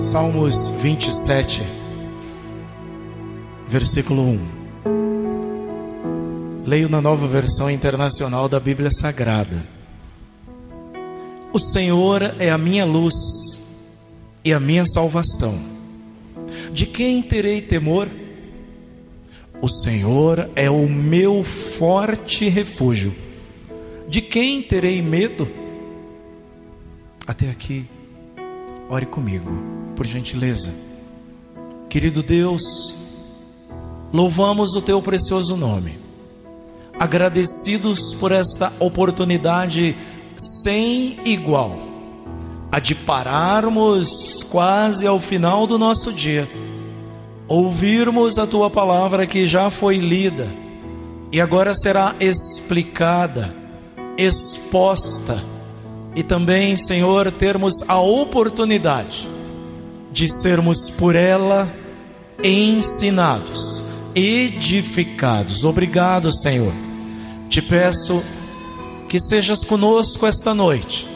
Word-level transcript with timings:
Salmos 0.00 0.70
27, 0.70 1.62
versículo 3.68 4.22
1. 4.22 4.40
Leio 6.64 6.88
na 6.88 7.02
nova 7.02 7.26
versão 7.26 7.70
internacional 7.70 8.48
da 8.48 8.58
Bíblia 8.58 8.90
Sagrada. 8.90 9.62
O 11.52 11.58
Senhor 11.58 12.34
é 12.38 12.48
a 12.48 12.56
minha 12.56 12.86
luz 12.86 13.60
e 14.42 14.54
a 14.54 14.58
minha 14.58 14.86
salvação. 14.86 15.54
De 16.72 16.86
quem 16.86 17.22
terei 17.22 17.60
temor? 17.60 18.08
O 19.60 19.68
Senhor 19.68 20.48
é 20.56 20.70
o 20.70 20.88
meu 20.88 21.44
forte 21.44 22.48
refúgio. 22.48 23.14
De 24.08 24.22
quem 24.22 24.62
terei 24.62 25.02
medo? 25.02 25.46
Até 27.26 27.50
aqui, 27.50 27.84
ore 28.90 29.06
comigo, 29.06 29.50
por 29.94 30.04
gentileza. 30.04 30.74
Querido 31.88 32.24
Deus, 32.24 32.96
louvamos 34.12 34.74
o 34.74 34.82
teu 34.82 35.00
precioso 35.00 35.56
nome, 35.56 35.96
agradecidos 36.98 38.12
por 38.14 38.32
esta 38.32 38.72
oportunidade 38.80 39.96
sem 40.36 41.20
igual, 41.24 41.78
a 42.72 42.80
de 42.80 42.96
pararmos 42.96 44.42
quase 44.50 45.06
ao 45.06 45.20
final 45.20 45.68
do 45.68 45.78
nosso 45.78 46.12
dia, 46.12 46.50
ouvirmos 47.46 48.38
a 48.38 48.46
tua 48.46 48.68
palavra 48.68 49.24
que 49.24 49.46
já 49.46 49.70
foi 49.70 49.98
lida 49.98 50.48
e 51.30 51.40
agora 51.40 51.74
será 51.74 52.16
explicada, 52.18 53.54
exposta, 54.18 55.40
e 56.14 56.22
também, 56.22 56.74
Senhor, 56.74 57.30
termos 57.30 57.82
a 57.88 57.98
oportunidade 58.00 59.30
de 60.10 60.28
sermos 60.28 60.90
por 60.90 61.14
ela 61.14 61.72
ensinados, 62.42 63.84
edificados. 64.14 65.64
Obrigado, 65.64 66.32
Senhor. 66.32 66.72
Te 67.48 67.62
peço 67.62 68.22
que 69.08 69.18
sejas 69.18 69.64
conosco 69.64 70.26
esta 70.26 70.54
noite. 70.54 71.08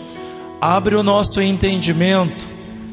Abre 0.60 0.94
o 0.94 1.02
nosso 1.02 1.40
entendimento, 1.40 2.48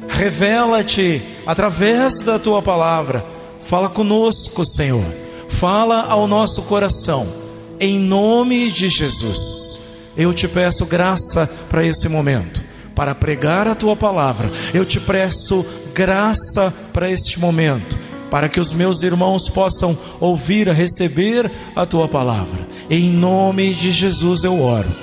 revela-te 0.08 1.24
através 1.46 2.22
da 2.22 2.40
tua 2.40 2.62
palavra. 2.62 3.26
Fala 3.62 3.90
conosco, 3.90 4.66
Senhor. 4.66 5.06
Fala 5.50 6.02
ao 6.04 6.28
nosso 6.28 6.64
coração, 6.64 7.32
em 7.80 8.00
nome 8.00 8.72
de 8.72 8.90
Jesus. 8.90 9.91
Eu 10.16 10.34
te 10.34 10.48
peço 10.48 10.86
graça 10.86 11.50
para 11.70 11.86
esse 11.86 12.08
momento, 12.09 12.64
para 12.95 13.16
pregar 13.16 13.67
a 13.67 13.76
tua 13.76 13.95
palavra. 13.95 14.52
Eu 14.73 14.86
te 14.86 15.00
peço 15.00 15.66
graça 15.94 16.73
para 16.94 17.09
este 17.09 17.40
momento, 17.40 17.98
para 18.30 18.50
que 18.50 18.59
os 18.59 18.73
meus 18.73 19.03
irmãos 19.03 19.50
possam 19.50 19.98
ouvir, 20.20 20.68
receber 20.70 21.52
a 21.76 21.86
tua 21.86 22.08
palavra. 22.08 22.68
Em 22.90 23.09
nome 23.09 23.73
de 23.73 23.92
Jesus 23.92 24.44
eu 24.44 24.62
oro 24.62 24.94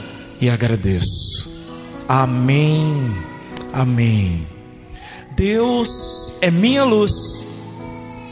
e 0.41 0.49
agradeço. 0.49 1.51
Amém. 2.09 3.13
Amém. 3.73 4.47
Deus 5.37 6.35
é 6.41 6.51
minha 6.51 6.85
luz, 6.85 7.47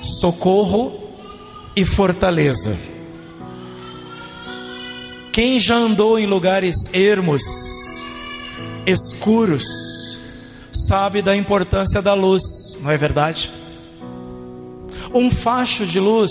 socorro 0.02 0.92
e 1.76 1.84
fortaleza. 1.84 2.76
Quem 5.36 5.60
já 5.60 5.76
andou 5.76 6.18
em 6.18 6.24
lugares 6.24 6.88
ermos, 6.94 7.42
escuros, 8.86 10.18
sabe 10.72 11.20
da 11.20 11.36
importância 11.36 12.00
da 12.00 12.14
luz, 12.14 12.42
não 12.80 12.90
é 12.90 12.96
verdade? 12.96 13.52
Um 15.12 15.30
facho 15.30 15.84
de 15.84 16.00
luz, 16.00 16.30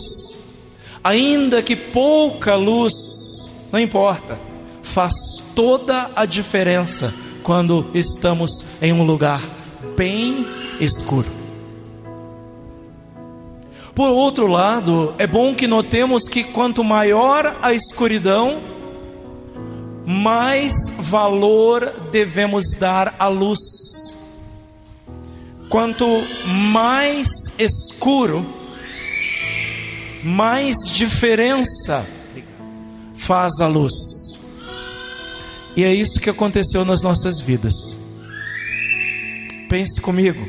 ainda 1.03 1.61
que 1.61 1.75
pouca 1.75 2.55
luz, 2.55 3.53
não 3.71 3.79
importa, 3.79 4.41
faz 4.81 5.13
toda 5.53 6.09
a 6.15 6.25
diferença 6.25 7.13
quando 7.43 7.87
estamos 7.93 8.65
em 8.81 8.91
um 8.91 9.03
lugar 9.03 9.39
bem 9.95 10.47
escuro. 10.79 11.29
Por 13.93 14.09
outro 14.09 14.47
lado, 14.47 15.13
é 15.19 15.27
bom 15.27 15.53
que 15.53 15.67
notemos 15.67 16.27
que 16.27 16.43
quanto 16.43 16.83
maior 16.83 17.55
a 17.61 17.71
escuridão, 17.71 18.73
mais 20.05 20.89
valor 20.99 21.91
devemos 22.11 22.71
dar 22.79 23.15
à 23.17 23.27
luz. 23.27 23.59
Quanto 25.69 26.05
mais 26.71 27.27
escuro, 27.57 28.45
mais 30.23 30.75
diferença 30.91 32.05
faz 33.15 33.59
a 33.59 33.67
luz. 33.67 34.39
E 35.75 35.83
é 35.83 35.93
isso 35.93 36.19
que 36.19 36.29
aconteceu 36.29 36.85
nas 36.85 37.01
nossas 37.01 37.41
vidas. 37.41 37.99
Pense 39.67 39.99
comigo. 39.99 40.47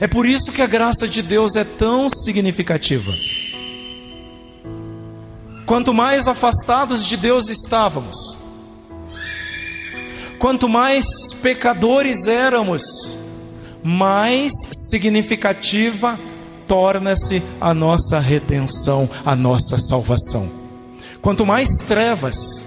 É 0.00 0.06
por 0.06 0.26
isso 0.26 0.52
que 0.52 0.60
a 0.60 0.66
graça 0.66 1.08
de 1.08 1.22
Deus 1.22 1.56
é 1.56 1.64
tão 1.64 2.08
significativa. 2.10 3.10
Quanto 5.70 5.94
mais 5.94 6.26
afastados 6.26 7.06
de 7.06 7.16
Deus 7.16 7.48
estávamos, 7.48 8.36
quanto 10.36 10.68
mais 10.68 11.04
pecadores 11.40 12.26
éramos, 12.26 13.16
mais 13.80 14.52
significativa 14.72 16.18
torna-se 16.66 17.40
a 17.60 17.72
nossa 17.72 18.18
redenção, 18.18 19.08
a 19.24 19.36
nossa 19.36 19.78
salvação. 19.78 20.50
Quanto 21.22 21.46
mais 21.46 21.68
trevas, 21.86 22.66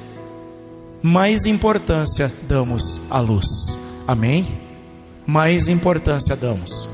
mais 1.02 1.46
importância 1.46 2.32
damos 2.44 3.02
à 3.10 3.20
luz. 3.20 3.78
Amém? 4.08 4.48
Mais 5.28 5.68
importância 5.68 6.38
damos. 6.38 6.90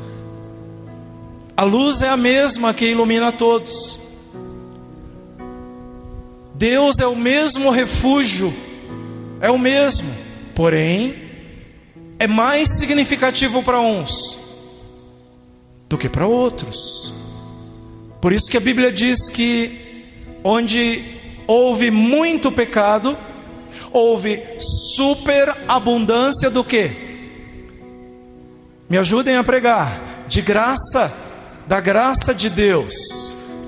A 1.56 1.64
luz 1.64 2.02
é 2.02 2.10
a 2.10 2.18
mesma 2.18 2.74
que 2.74 2.88
ilumina 2.88 3.32
todos. 3.32 3.99
Deus 6.60 7.00
é 7.00 7.08
o 7.08 7.16
mesmo 7.16 7.72
refúgio, 7.72 8.54
é 9.40 9.50
o 9.50 9.58
mesmo, 9.58 10.14
porém, 10.54 11.16
é 12.20 12.28
mais 12.28 12.68
significativo 12.68 13.64
para 13.64 13.80
uns 13.80 14.38
do 15.88 15.98
que 15.98 16.10
para 16.10 16.28
outros. 16.28 17.14
Por 18.20 18.34
isso 18.34 18.52
que 18.52 18.58
a 18.58 18.60
Bíblia 18.60 18.92
diz 18.92 19.30
que 19.30 20.04
onde 20.44 21.18
houve 21.48 21.90
muito 21.90 22.52
pecado, 22.52 23.18
houve 23.90 24.44
superabundância 24.60 26.50
do 26.50 26.62
que? 26.62 26.92
Me 28.90 28.98
ajudem 28.98 29.38
a 29.38 29.46
pregar, 29.46 30.26
de 30.28 30.42
graça, 30.42 31.10
da 31.66 31.80
graça 31.80 32.36
de 32.36 32.50
Deus. 32.50 32.94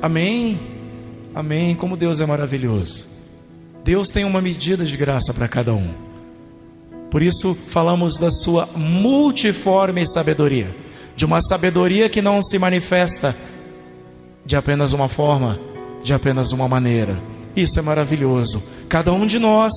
Amém. 0.02 0.71
Amém. 1.34 1.76
Como 1.76 1.96
Deus 1.96 2.20
é 2.20 2.26
maravilhoso. 2.26 3.08
Deus 3.84 4.10
tem 4.10 4.26
uma 4.26 4.42
medida 4.42 4.86
de 4.86 4.96
graça 4.98 5.34
para 5.34 5.48
cada 5.48 5.74
um. 5.74 5.90
Por 7.10 7.22
isso 7.22 7.58
falamos 7.68 8.18
da 8.18 8.32
sua 8.32 8.70
multiforme 8.76 10.06
sabedoria, 10.06 10.74
de 11.16 11.26
uma 11.26 11.42
sabedoria 11.42 12.08
que 12.08 12.22
não 12.22 12.42
se 12.42 12.58
manifesta 12.58 13.36
de 14.46 14.56
apenas 14.56 14.94
uma 14.94 15.08
forma, 15.08 15.60
de 16.04 16.14
apenas 16.14 16.52
uma 16.52 16.68
maneira. 16.68 17.22
Isso 17.56 17.80
é 17.80 17.82
maravilhoso. 17.82 18.64
Cada 18.88 19.12
um 19.12 19.26
de 19.26 19.40
nós 19.40 19.74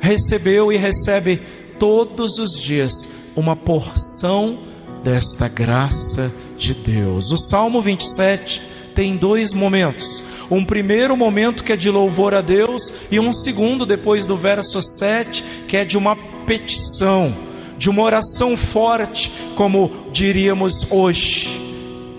recebeu 0.00 0.72
e 0.72 0.76
recebe 0.76 1.40
todos 1.78 2.38
os 2.38 2.60
dias 2.60 3.08
uma 3.34 3.56
porção 3.56 4.58
desta 5.02 5.48
graça 5.48 6.32
de 6.58 6.74
Deus. 6.74 7.30
O 7.30 7.36
Salmo 7.36 7.80
27 7.80 8.62
tem 8.98 9.16
dois 9.16 9.54
momentos. 9.54 10.24
Um 10.50 10.64
primeiro 10.64 11.16
momento 11.16 11.62
que 11.62 11.72
é 11.72 11.76
de 11.76 11.88
louvor 11.88 12.34
a 12.34 12.40
Deus, 12.40 12.92
e 13.12 13.20
um 13.20 13.32
segundo, 13.32 13.86
depois 13.86 14.26
do 14.26 14.36
verso 14.36 14.82
7, 14.82 15.44
que 15.68 15.76
é 15.76 15.84
de 15.84 15.96
uma 15.96 16.16
petição, 16.44 17.32
de 17.78 17.88
uma 17.88 18.02
oração 18.02 18.56
forte, 18.56 19.32
como 19.54 20.08
diríamos 20.10 20.84
hoje. 20.90 21.62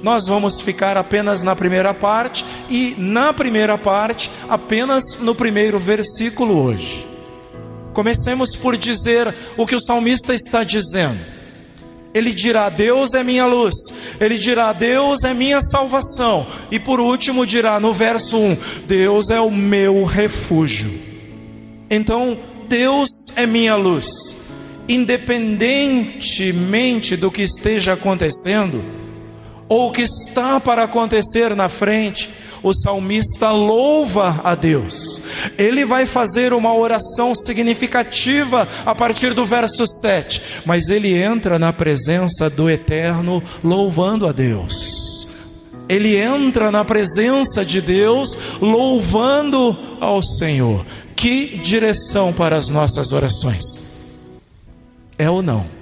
Nós 0.02 0.28
vamos 0.28 0.62
ficar 0.62 0.96
apenas 0.96 1.44
na 1.44 1.54
primeira 1.54 1.94
parte, 1.94 2.46
e 2.70 2.96
na 2.98 3.34
primeira 3.34 3.78
parte, 3.78 4.32
apenas 4.48 5.18
no 5.20 5.36
primeiro 5.36 5.78
versículo 5.80 6.64
hoje. 6.64 7.06
Comecemos 7.92 8.56
por 8.56 8.78
dizer 8.78 9.36
o 9.58 9.68
que 9.68 9.76
o 9.76 9.82
salmista 9.82 10.34
está 10.34 10.64
dizendo. 10.64 11.39
Ele 12.20 12.34
dirá: 12.34 12.70
Deus 12.70 13.14
é 13.14 13.24
minha 13.24 13.48
luz. 13.48 13.74
Ele 14.20 14.38
dirá: 14.38 14.74
Deus 14.74 15.24
é 15.24 15.34
minha 15.34 15.62
salvação. 15.62 16.46
E 16.70 16.78
por 16.78 17.00
último, 17.00 17.46
dirá 17.46 17.80
no 17.80 17.94
verso 17.94 18.38
1: 18.38 18.58
Deus 18.86 19.30
é 19.30 19.40
o 19.40 19.50
meu 19.50 20.04
refúgio. 20.04 21.00
Então, 21.90 22.38
Deus 22.68 23.08
é 23.36 23.48
minha 23.48 23.76
luz. 23.76 24.36
independentemente 24.90 27.16
do 27.16 27.30
que 27.30 27.44
esteja 27.44 27.94
acontecendo, 27.94 28.84
ou 29.68 29.90
o 29.90 29.92
que 29.92 30.02
está 30.02 30.60
para 30.60 30.84
acontecer 30.84 31.56
na 31.56 31.70
frente, 31.70 32.32
o 32.64 32.74
salmista 32.74 33.52
louva 33.52 34.42
a 34.44 34.56
Deus. 34.56 35.22
Ele 35.58 35.86
vai 35.86 36.06
fazer 36.06 36.54
uma 36.54 36.74
oração 36.74 37.34
significativa 37.36 38.68
a 38.86 38.94
partir 38.94 39.34
do 39.34 39.46
verso 39.46 39.86
7, 39.86 40.42
mas 40.66 40.90
ele 40.90 41.14
entra 41.14 41.60
na 41.60 41.74
presença 41.74 42.50
do 42.50 42.70
Eterno 42.70 43.42
louvando 43.64 44.28
a 44.28 44.32
Deus. 44.32 45.28
Ele 45.88 46.16
entra 46.16 46.70
na 46.70 46.86
presença 46.86 47.66
de 47.66 47.82
Deus 47.82 48.38
louvando 48.62 49.78
ao 50.00 50.22
Senhor. 50.22 50.86
Que 51.16 51.58
direção 51.58 52.32
para 52.32 52.56
as 52.56 52.70
nossas 52.70 53.12
orações? 53.12 53.82
É 55.18 55.30
ou 55.30 55.42
não? 55.42 55.79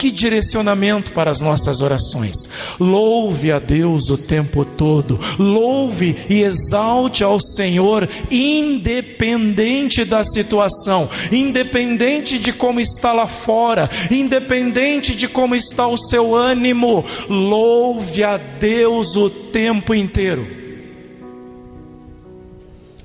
Que 0.00 0.10
direcionamento 0.10 1.12
para 1.12 1.30
as 1.30 1.42
nossas 1.42 1.82
orações. 1.82 2.34
Louve 2.80 3.52
a 3.52 3.58
Deus 3.58 4.08
o 4.08 4.16
tempo 4.16 4.64
todo. 4.64 5.20
Louve 5.38 6.16
e 6.26 6.40
exalte 6.40 7.22
ao 7.22 7.38
Senhor, 7.38 8.08
independente 8.30 10.02
da 10.06 10.24
situação, 10.24 11.06
independente 11.30 12.38
de 12.38 12.50
como 12.50 12.80
está 12.80 13.12
lá 13.12 13.26
fora, 13.26 13.90
independente 14.10 15.14
de 15.14 15.28
como 15.28 15.54
está 15.54 15.86
o 15.86 15.98
seu 15.98 16.34
ânimo. 16.34 17.04
Louve 17.28 18.24
a 18.24 18.38
Deus 18.38 19.16
o 19.16 19.28
tempo 19.28 19.94
inteiro. 19.94 20.48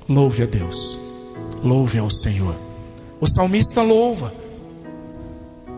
Louve 0.08 0.44
a 0.44 0.46
Deus. 0.46 0.98
Louve 1.62 1.98
ao 1.98 2.08
Senhor. 2.08 2.56
O 3.20 3.26
salmista 3.26 3.82
louva 3.82 4.45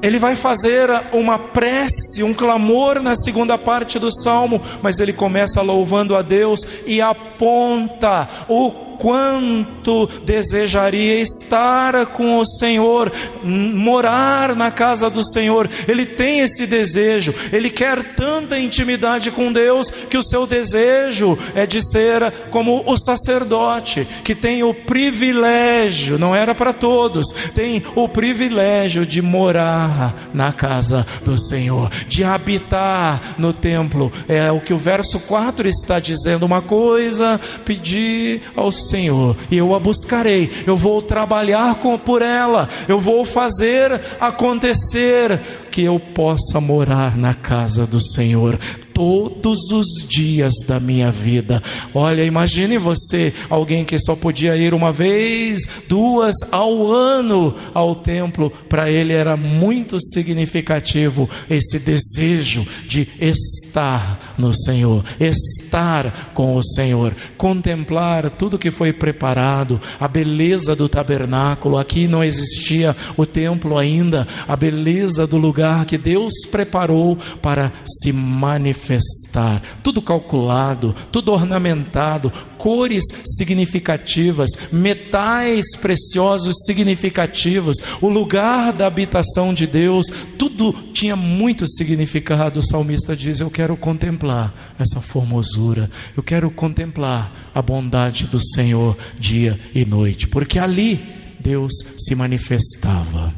ele 0.02 0.18
vai 0.18 0.36
fazer 0.36 0.88
uma 1.12 1.38
prece, 1.38 2.22
um 2.22 2.32
clamor 2.32 3.00
na 3.00 3.16
segunda 3.16 3.58
parte 3.58 3.98
do 3.98 4.10
salmo, 4.10 4.60
mas 4.82 4.98
ele 4.98 5.12
começa 5.12 5.60
louvando 5.60 6.16
a 6.16 6.22
Deus 6.22 6.60
e 6.86 7.00
aponta 7.00 8.28
o 8.48 8.87
quanto 8.98 10.06
desejaria 10.24 11.20
estar 11.20 12.06
com 12.06 12.38
o 12.38 12.44
Senhor, 12.44 13.12
morar 13.42 14.54
na 14.54 14.70
casa 14.70 15.08
do 15.08 15.24
Senhor. 15.24 15.68
Ele 15.86 16.04
tem 16.04 16.40
esse 16.40 16.66
desejo, 16.66 17.34
ele 17.52 17.70
quer 17.70 18.14
tanta 18.14 18.58
intimidade 18.58 19.30
com 19.30 19.52
Deus 19.52 19.90
que 19.90 20.16
o 20.16 20.22
seu 20.22 20.46
desejo 20.46 21.38
é 21.54 21.66
de 21.66 21.80
ser 21.82 22.30
como 22.50 22.82
o 22.86 22.96
sacerdote, 22.96 24.06
que 24.24 24.34
tem 24.34 24.62
o 24.62 24.74
privilégio, 24.74 26.18
não 26.18 26.34
era 26.34 26.54
para 26.54 26.72
todos, 26.72 27.28
tem 27.54 27.82
o 27.94 28.08
privilégio 28.08 29.06
de 29.06 29.22
morar 29.22 30.14
na 30.32 30.52
casa 30.52 31.06
do 31.24 31.38
Senhor, 31.38 31.90
de 32.08 32.24
habitar 32.24 33.20
no 33.38 33.52
templo. 33.52 34.12
É 34.28 34.50
o 34.50 34.60
que 34.60 34.74
o 34.74 34.78
verso 34.78 35.20
4 35.20 35.68
está 35.68 36.00
dizendo, 36.00 36.44
uma 36.44 36.62
coisa 36.62 37.40
pedir 37.64 38.42
ao 38.56 38.72
Senhor, 38.88 39.36
e 39.50 39.56
eu 39.56 39.74
a 39.74 39.80
buscarei, 39.80 40.50
eu 40.66 40.76
vou 40.76 41.02
trabalhar 41.02 41.76
com, 41.76 41.98
por 41.98 42.22
ela, 42.22 42.68
eu 42.86 42.98
vou 42.98 43.24
fazer 43.24 44.00
acontecer 44.20 45.40
que 45.70 45.82
eu 45.82 45.98
possa 46.00 46.60
morar 46.60 47.16
na 47.16 47.34
casa 47.34 47.86
do 47.86 48.00
Senhor 48.00 48.58
todos 48.98 49.70
os 49.70 50.04
dias 50.08 50.54
da 50.66 50.80
minha 50.80 51.12
vida. 51.12 51.62
Olha, 51.94 52.24
imagine 52.24 52.78
você, 52.78 53.32
alguém 53.48 53.84
que 53.84 53.96
só 53.96 54.16
podia 54.16 54.56
ir 54.56 54.74
uma 54.74 54.90
vez, 54.90 55.60
duas 55.86 56.34
ao 56.50 56.90
ano 56.90 57.54
ao 57.72 57.94
templo, 57.94 58.50
para 58.68 58.90
ele 58.90 59.12
era 59.12 59.36
muito 59.36 60.00
significativo 60.00 61.30
esse 61.48 61.78
desejo 61.78 62.66
de 62.88 63.06
estar 63.20 64.34
no 64.36 64.52
Senhor, 64.52 65.04
estar 65.20 66.32
com 66.34 66.56
o 66.56 66.62
Senhor, 66.64 67.14
contemplar 67.36 68.28
tudo 68.30 68.58
que 68.58 68.72
foi 68.72 68.92
preparado, 68.92 69.80
a 70.00 70.08
beleza 70.08 70.74
do 70.74 70.88
tabernáculo. 70.88 71.78
Aqui 71.78 72.08
não 72.08 72.24
existia 72.24 72.96
o 73.16 73.24
templo 73.24 73.78
ainda, 73.78 74.26
a 74.48 74.56
beleza 74.56 75.24
do 75.24 75.36
lugar 75.36 75.84
que 75.84 75.96
Deus 75.96 76.32
preparou 76.50 77.16
para 77.40 77.72
se 77.86 78.12
manifestar 78.12 78.87
manifestar, 78.88 79.62
tudo 79.82 80.00
calculado, 80.00 80.94
tudo 81.12 81.32
ornamentado, 81.32 82.32
cores 82.56 83.04
significativas, 83.36 84.50
metais 84.72 85.76
preciosos 85.80 86.54
significativos, 86.64 87.76
o 88.00 88.08
lugar 88.08 88.72
da 88.72 88.86
habitação 88.86 89.52
de 89.52 89.66
Deus, 89.66 90.06
tudo 90.38 90.72
tinha 90.92 91.14
muito 91.14 91.66
significado. 91.68 92.60
O 92.60 92.66
salmista 92.66 93.14
diz: 93.14 93.40
Eu 93.40 93.50
quero 93.50 93.76
contemplar 93.76 94.54
essa 94.78 95.00
formosura, 95.00 95.90
eu 96.16 96.22
quero 96.22 96.50
contemplar 96.50 97.50
a 97.54 97.60
bondade 97.60 98.26
do 98.26 98.40
Senhor 98.40 98.96
dia 99.18 99.58
e 99.74 99.84
noite, 99.84 100.26
porque 100.26 100.58
ali 100.58 101.06
Deus 101.38 101.72
se 101.96 102.14
manifestava. 102.14 103.32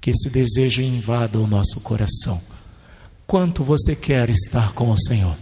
Que 0.00 0.10
esse 0.10 0.30
desejo 0.30 0.80
invada 0.80 1.40
o 1.40 1.46
nosso 1.46 1.80
coração 1.80 2.40
Quanto 3.28 3.62
você 3.62 3.94
quer 3.94 4.30
estar 4.30 4.72
com 4.72 4.90
o 4.90 4.98
Senhor? 4.98 5.36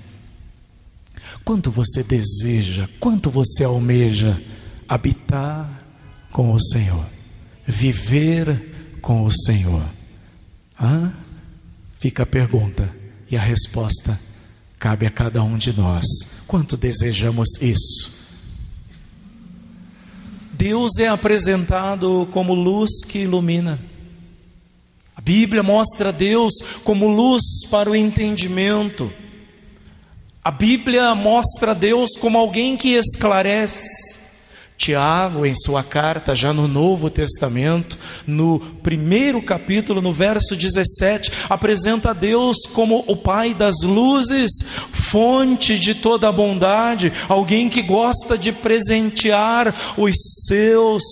Quanto 1.45 1.71
você 1.71 2.03
deseja, 2.03 2.89
quanto 2.99 3.31
você 3.31 3.63
almeja 3.63 4.43
habitar 4.89 5.71
com 6.33 6.53
o 6.53 6.59
Senhor, 6.61 7.07
viver 7.65 8.99
com 9.01 9.23
o 9.23 9.31
Senhor? 9.31 9.85
Hã? 10.81 11.15
Fica 12.01 12.25
a 12.25 12.27
pergunta 12.27 12.93
e 13.31 13.37
a 13.37 13.41
resposta 13.41 14.19
cabe 14.81 15.07
a 15.07 15.11
cada 15.11 15.41
um 15.45 15.57
de 15.57 15.73
nós. 15.73 16.05
Quanto 16.45 16.77
desejamos 16.77 17.51
isso? 17.61 18.11
Deus 20.55 20.99
é 20.99 21.07
apresentado 21.07 22.27
como 22.33 22.53
luz 22.53 23.05
que 23.07 23.21
ilumina. 23.21 23.79
Bíblia 25.21 25.63
mostra 25.63 26.13
Deus 26.13 26.53
como 26.85 27.09
luz 27.09 27.43
para 27.71 27.91
o 27.91 27.97
entendimento. 27.97 29.13
A 30.45 30.51
Bíblia 30.51 31.15
mostra 31.15 31.75
Deus 31.75 32.11
como 32.21 32.39
alguém 32.39 32.77
que 32.77 32.95
esclarece. 32.95 34.21
Tiago, 34.77 35.47
em 35.47 35.55
sua 35.55 35.83
carta, 35.83 36.37
já 36.37 36.53
no 36.53 36.69
Novo 36.69 37.09
Testamento, 37.09 37.99
no 38.27 38.61
primeiro 38.83 39.41
capítulo, 39.41 40.03
no 40.03 40.13
verso 40.13 40.55
17, 40.55 41.33
apresenta 41.49 42.13
Deus 42.13 42.59
como 42.75 43.03
o 43.07 43.17
Pai 43.17 43.55
das 43.55 43.77
luzes, 43.83 44.53
fonte 44.93 45.79
de 45.79 45.95
toda 45.95 46.31
bondade, 46.31 47.11
alguém 47.27 47.71
que 47.71 47.81
gosta 47.81 48.37
de 48.37 48.53
presentear 48.53 49.75
os 49.97 50.15
seus. 50.47 51.03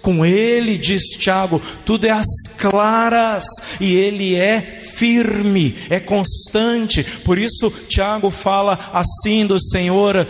Com 0.00 0.24
Ele, 0.24 0.78
diz 0.78 1.02
Tiago, 1.18 1.60
tudo 1.84 2.06
é 2.06 2.10
às 2.10 2.26
claras 2.56 3.44
e 3.80 3.94
Ele 3.94 4.36
é 4.36 4.78
firme, 4.94 5.74
é 5.90 5.98
constante. 5.98 7.02
Por 7.02 7.38
isso, 7.38 7.70
Tiago 7.88 8.30
fala 8.30 8.78
assim 8.92 9.44
do 9.44 9.60
Senhor: 9.60 10.26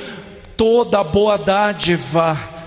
toda 0.56 1.04
boa 1.04 1.36
dádiva 1.36 2.59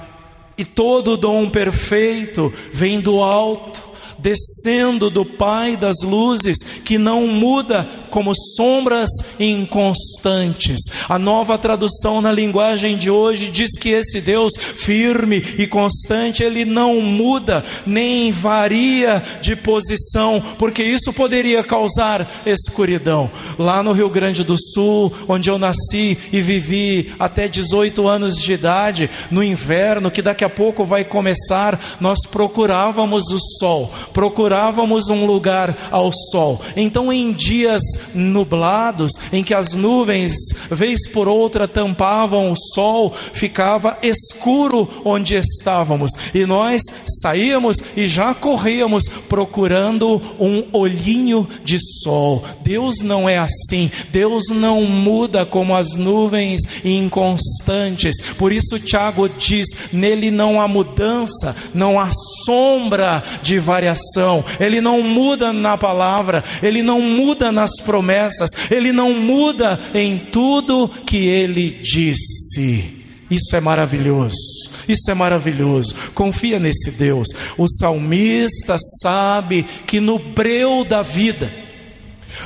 e 0.58 0.66
todo 0.66 1.18
dom 1.18 1.50
perfeito 1.50 2.54
vem 2.72 3.00
do 3.00 3.22
alto, 3.22 3.93
descendo 4.24 5.10
do 5.10 5.26
Pai 5.26 5.76
das 5.76 5.98
luzes, 6.02 6.58
que 6.86 6.98
não 6.98 7.28
muda 7.28 7.88
como 8.10 8.32
sombras 8.56 9.10
inconstantes. 9.40 10.80
A 11.10 11.20
nova 11.20 11.58
tradução 11.58 12.22
na 12.22 12.32
linguagem 12.32 12.98
de 12.98 13.10
hoje 13.10 13.50
diz 13.50 13.78
que 13.78 13.90
esse 13.90 14.22
Deus 14.22 14.54
firme 14.58 15.44
e 15.58 15.68
constante, 15.68 16.42
ele 16.42 16.64
não 16.64 17.02
muda 17.02 17.64
nem 17.86 18.32
varia 18.32 19.22
de 19.42 19.56
posição, 19.56 20.42
porque 20.58 20.84
isso 20.84 21.12
poderia 21.12 21.64
causar 21.64 22.44
escuridão. 22.46 23.30
Lá 23.58 23.84
no 23.84 23.92
Rio 23.92 24.10
Grande 24.10 24.44
do 24.44 24.56
Sul, 24.58 25.12
onde 25.28 25.50
eu 25.50 25.58
nasci 25.60 26.18
e 26.32 26.40
vivi 26.40 27.14
até 27.20 27.48
18 27.48 28.08
anos 28.08 28.36
de 28.36 28.54
idade, 28.54 29.10
no 29.30 29.44
inverno, 29.44 30.12
que 30.12 30.22
daqui 30.22 30.46
a 30.46 30.50
pouco 30.50 30.86
vai 30.86 31.04
começar, 31.04 31.80
nós 32.00 32.20
procurávamos 32.30 33.26
o 33.32 33.40
sol, 33.60 33.92
procurávamos 34.14 35.10
um 35.10 35.26
lugar 35.26 35.90
ao 35.92 36.12
sol. 36.32 36.62
Então, 36.76 37.12
em 37.12 37.32
dias 37.32 37.82
nublados, 38.14 39.12
em 39.32 39.44
que 39.44 39.54
as 39.54 39.74
nuvens, 39.74 40.34
vez 40.70 41.10
por 41.10 41.28
outra, 41.28 41.68
tampavam 41.68 42.52
o 42.52 42.56
sol, 42.56 43.14
ficava 43.34 43.98
escuro 44.02 44.88
onde 45.04 45.36
estávamos, 45.36 46.12
e 46.34 46.46
nós 46.46 46.82
saíamos 47.22 47.78
e 47.96 48.08
já 48.08 48.34
corríamos 48.34 49.08
procurando 49.28 50.22
um 50.40 50.64
olhinho 50.72 51.48
de 51.64 51.78
sol. 52.04 52.44
Deus 52.62 52.98
não 53.04 53.28
é 53.28 53.38
assim, 53.38 53.90
Deus 54.12 54.46
não 54.50 54.84
muda 54.84 55.46
como 55.46 55.76
as 55.76 55.96
nuvens 55.96 56.62
inconstantes, 56.84 58.22
por 58.38 58.52
isso 58.52 58.80
Tiago 58.80 59.28
diz: 59.28 59.68
nele 59.92 60.30
não 60.32 60.62
há 60.62 60.68
mudança, 60.68 61.56
não 61.74 62.00
há 62.00 62.10
sombra 62.46 63.24
de 63.42 63.60
variação, 63.60 64.44
ele 64.60 64.82
não 64.82 65.02
muda 65.02 65.52
na 65.54 65.78
palavra, 65.78 66.44
ele 66.62 66.82
não 66.82 67.02
muda 67.02 67.52
nas 67.52 67.72
promessas, 67.84 68.50
ele 68.70 68.92
não 68.92 69.14
muda 69.14 69.80
em 69.94 70.18
tudo 70.18 70.88
que 70.88 71.28
ele 71.28 71.72
disse. 71.82 73.04
Isso 73.30 73.56
é 73.56 73.60
maravilhoso. 73.60 74.70
Isso 74.88 75.10
é 75.10 75.14
maravilhoso. 75.14 75.96
Confia 76.14 76.60
nesse 76.60 76.92
Deus. 76.92 77.30
O 77.58 77.68
salmista 77.68 78.78
sabe 79.02 79.64
que 79.88 80.00
no 80.00 80.20
breu 80.20 80.86
da 80.86 81.02
vida, 81.02 81.52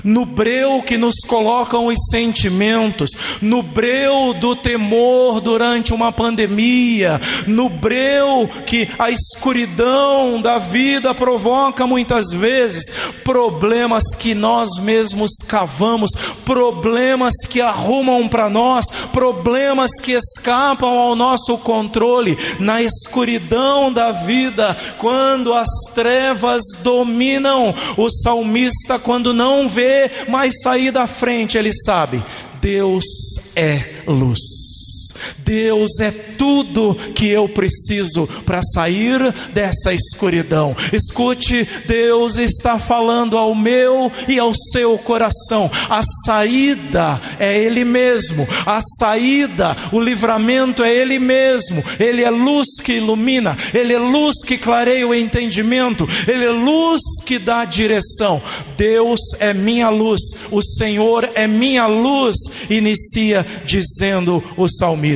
no 0.04 0.26
breu 0.26 0.82
que 0.82 0.98
nos 0.98 1.16
colocam 1.28 1.88
os 1.88 1.98
sentimentos, 2.12 3.12
no 3.42 3.62
breu 3.62 4.34
do 4.34 4.56
temor 4.56 5.42
durante 5.42 5.94
uma 5.94 6.12
pandemia, 6.12 7.20
no 7.46 7.70
breu 7.70 8.48
que 8.66 8.88
a 8.98 9.10
escuridão 9.10 10.42
da 10.42 10.60
vida 10.60 11.14
provoca 11.14 11.86
muitas 11.88 12.32
vezes, 12.32 12.92
problemas 13.24 14.04
que 14.18 14.34
nós 14.34 14.70
mesmos 14.82 15.32
cavamos, 15.48 16.12
problemas 16.46 17.34
que 17.50 17.62
arrumam 17.62 18.28
para 18.28 18.50
nós, 18.50 18.86
problemas 19.12 19.92
que 20.02 20.14
escapam 20.14 20.90
ao 20.90 21.16
nosso 21.16 21.58
controle, 21.58 22.38
na 22.60 22.82
escuridão 22.82 23.92
da 23.92 24.12
vida, 24.12 24.76
quando 24.98 25.54
as 25.54 25.70
trevas 25.94 26.62
dominam, 26.84 27.74
o 27.98 28.10
salmista, 28.10 29.00
quando 29.00 29.34
não 29.34 29.68
vê 29.78 30.10
mais 30.28 30.54
sair 30.64 30.92
da 30.92 31.06
frente, 31.06 31.58
ele 31.58 31.72
sabe: 31.86 32.24
Deus 32.60 33.06
é 33.56 33.94
luz. 34.08 34.40
Deus 35.40 36.00
é 36.00 36.12
tudo 36.12 36.96
que 37.16 37.28
eu 37.28 37.48
preciso 37.50 38.28
para 38.46 38.62
sair 38.62 39.20
dessa 39.54 39.94
escuridão. 39.94 40.76
Escute, 40.94 41.68
Deus 41.86 42.38
está 42.38 42.80
falando 42.80 43.38
ao 43.38 43.56
meu 43.56 44.12
e 44.28 44.38
ao 44.40 44.54
seu 44.72 44.98
coração. 44.98 45.70
A 45.90 46.02
saída 46.26 47.20
é 47.40 47.58
Ele 47.58 47.84
mesmo, 47.84 48.48
a 48.66 48.80
saída, 49.00 49.76
o 49.92 50.00
livramento 50.00 50.84
é 50.84 50.94
Ele 50.94 51.20
mesmo. 51.20 51.84
Ele 52.00 52.24
é 52.24 52.30
luz 52.30 52.80
que 52.84 52.94
ilumina, 52.94 53.56
Ele 53.74 53.94
é 53.94 54.00
luz 54.00 54.44
que 54.46 54.58
clareia 54.58 55.08
o 55.08 55.16
entendimento, 55.16 56.08
Ele 56.28 56.46
é 56.46 56.52
luz 56.52 57.02
que 57.26 57.40
dá 57.40 57.66
direção. 57.66 58.42
Deus 58.78 59.20
é 59.40 59.54
minha 59.54 59.90
luz, 59.90 60.22
o 60.52 60.62
Senhor 60.62 61.30
é 61.34 61.48
minha 61.48 61.88
luz, 61.88 62.36
inicia 62.70 63.46
dizendo 63.66 64.44
o 64.56 64.68
salmista. 64.68 65.07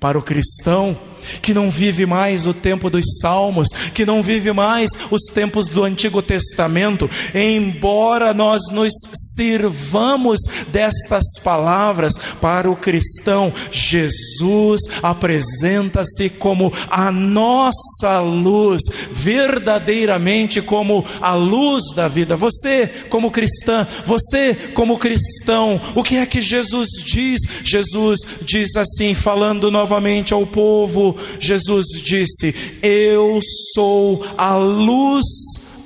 Para 0.00 0.18
o 0.18 0.22
cristão, 0.22 0.96
que 1.40 1.54
não 1.54 1.70
vive 1.70 2.06
mais 2.06 2.46
o 2.46 2.54
tempo 2.54 2.90
dos 2.90 3.04
salmos, 3.20 3.68
que 3.92 4.06
não 4.06 4.22
vive 4.22 4.52
mais 4.52 4.90
os 5.10 5.22
tempos 5.32 5.68
do 5.68 5.84
Antigo 5.84 6.22
Testamento, 6.22 7.08
embora 7.34 8.32
nós 8.34 8.62
nos 8.72 8.92
sirvamos 9.34 10.40
destas 10.68 11.24
palavras 11.42 12.14
para 12.40 12.70
o 12.70 12.76
cristão, 12.76 13.52
Jesus 13.70 14.82
apresenta-se 15.02 16.28
como 16.30 16.72
a 16.90 17.10
nossa 17.10 18.20
luz, 18.20 18.82
verdadeiramente 19.10 20.60
como 20.60 21.04
a 21.20 21.34
luz 21.34 21.82
da 21.94 22.08
vida. 22.08 22.36
Você, 22.36 22.86
como 23.08 23.30
cristã, 23.30 23.86
você, 24.04 24.54
como 24.74 24.98
cristão, 24.98 25.80
o 25.94 26.02
que 26.02 26.16
é 26.16 26.26
que 26.26 26.40
Jesus 26.40 26.88
diz? 27.04 27.40
Jesus 27.64 28.20
diz 28.42 28.76
assim, 28.76 29.14
falando 29.14 29.70
novamente 29.70 30.32
ao 30.32 30.46
povo 30.46 31.13
Jesus 31.38 31.86
disse: 32.02 32.54
Eu 32.82 33.40
sou 33.72 34.24
a 34.36 34.56
luz 34.56 35.24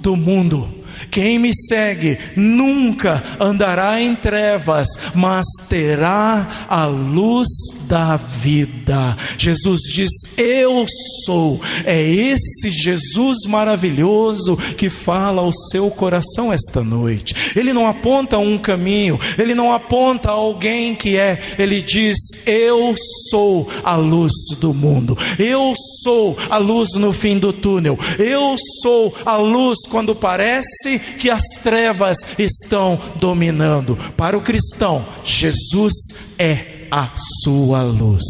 do 0.01 0.17
mundo. 0.17 0.78
Quem 1.11 1.39
me 1.39 1.53
segue 1.55 2.19
nunca 2.37 3.23
andará 3.41 4.01
em 4.01 4.15
trevas, 4.15 4.89
mas 5.15 5.47
terá 5.69 6.67
a 6.69 6.87
luz 6.87 7.49
da 7.89 8.17
vida. 8.17 9.17
Jesus 9.39 9.81
diz: 9.93 10.11
Eu 10.37 10.85
sou. 11.25 11.61
É 11.85 12.01
esse 12.01 12.71
Jesus 12.71 13.39
maravilhoso 13.47 14.57
que 14.77 14.91
fala 14.91 15.43
ao 15.43 15.53
seu 15.71 15.91
coração 15.91 16.53
esta 16.53 16.83
noite. 16.83 17.35
Ele 17.57 17.73
não 17.73 17.87
aponta 17.87 18.39
um 18.39 18.59
caminho, 18.59 19.19
ele 19.39 19.55
não 19.55 19.73
aponta 19.73 20.31
alguém 20.31 20.95
que 20.95 21.17
é, 21.17 21.39
ele 21.59 21.83
diz: 21.83 22.17
Eu 22.47 22.95
sou 23.31 23.69
a 23.83 23.97
luz 23.97 24.33
do 24.61 24.75
mundo. 24.75 25.17
Eu 25.39 25.73
sou 26.03 26.37
a 26.51 26.59
luz 26.59 26.91
no 26.97 27.13
fim 27.13 27.39
do 27.39 27.53
túnel. 27.53 27.99
Eu 28.19 28.57
sou 28.83 29.15
a 29.25 29.37
luz 29.37 29.79
quando 29.89 30.15
parece 30.15 30.98
que 30.99 31.31
as 31.31 31.43
trevas 31.63 32.19
estão 32.39 33.01
dominando. 33.17 33.97
Para 34.17 34.37
o 34.37 34.43
cristão, 34.43 35.07
Jesus 35.25 35.95
é 36.39 36.87
a 36.91 37.11
sua 37.43 37.83
luz. 37.83 38.25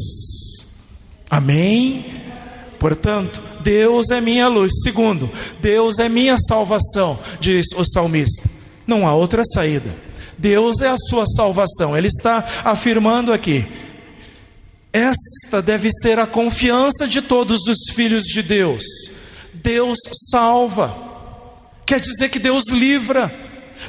Amém? 1.30 2.06
Portanto, 2.78 3.42
Deus 3.60 4.10
é 4.10 4.20
minha 4.20 4.48
luz. 4.48 4.72
Segundo, 4.82 5.30
Deus 5.60 5.98
é 5.98 6.08
minha 6.08 6.36
salvação, 6.36 7.18
diz 7.40 7.66
o 7.76 7.84
salmista. 7.84 8.48
Não 8.86 9.06
há 9.06 9.14
outra 9.14 9.42
saída. 9.44 9.94
Deus 10.38 10.80
é 10.80 10.88
a 10.88 10.96
sua 10.96 11.26
salvação. 11.26 11.96
Ele 11.96 12.06
está 12.06 12.46
afirmando 12.64 13.32
aqui. 13.32 13.66
Esta 14.92 15.60
deve 15.60 15.90
ser 15.90 16.18
a 16.18 16.26
confiança 16.26 17.06
de 17.06 17.20
todos 17.20 17.66
os 17.66 17.94
filhos 17.94 18.24
de 18.24 18.42
Deus. 18.42 18.84
Deus 19.52 19.98
salva. 20.30 21.08
Quer 21.88 22.00
dizer 22.00 22.28
que 22.28 22.38
Deus 22.38 22.64
livra. 22.70 23.34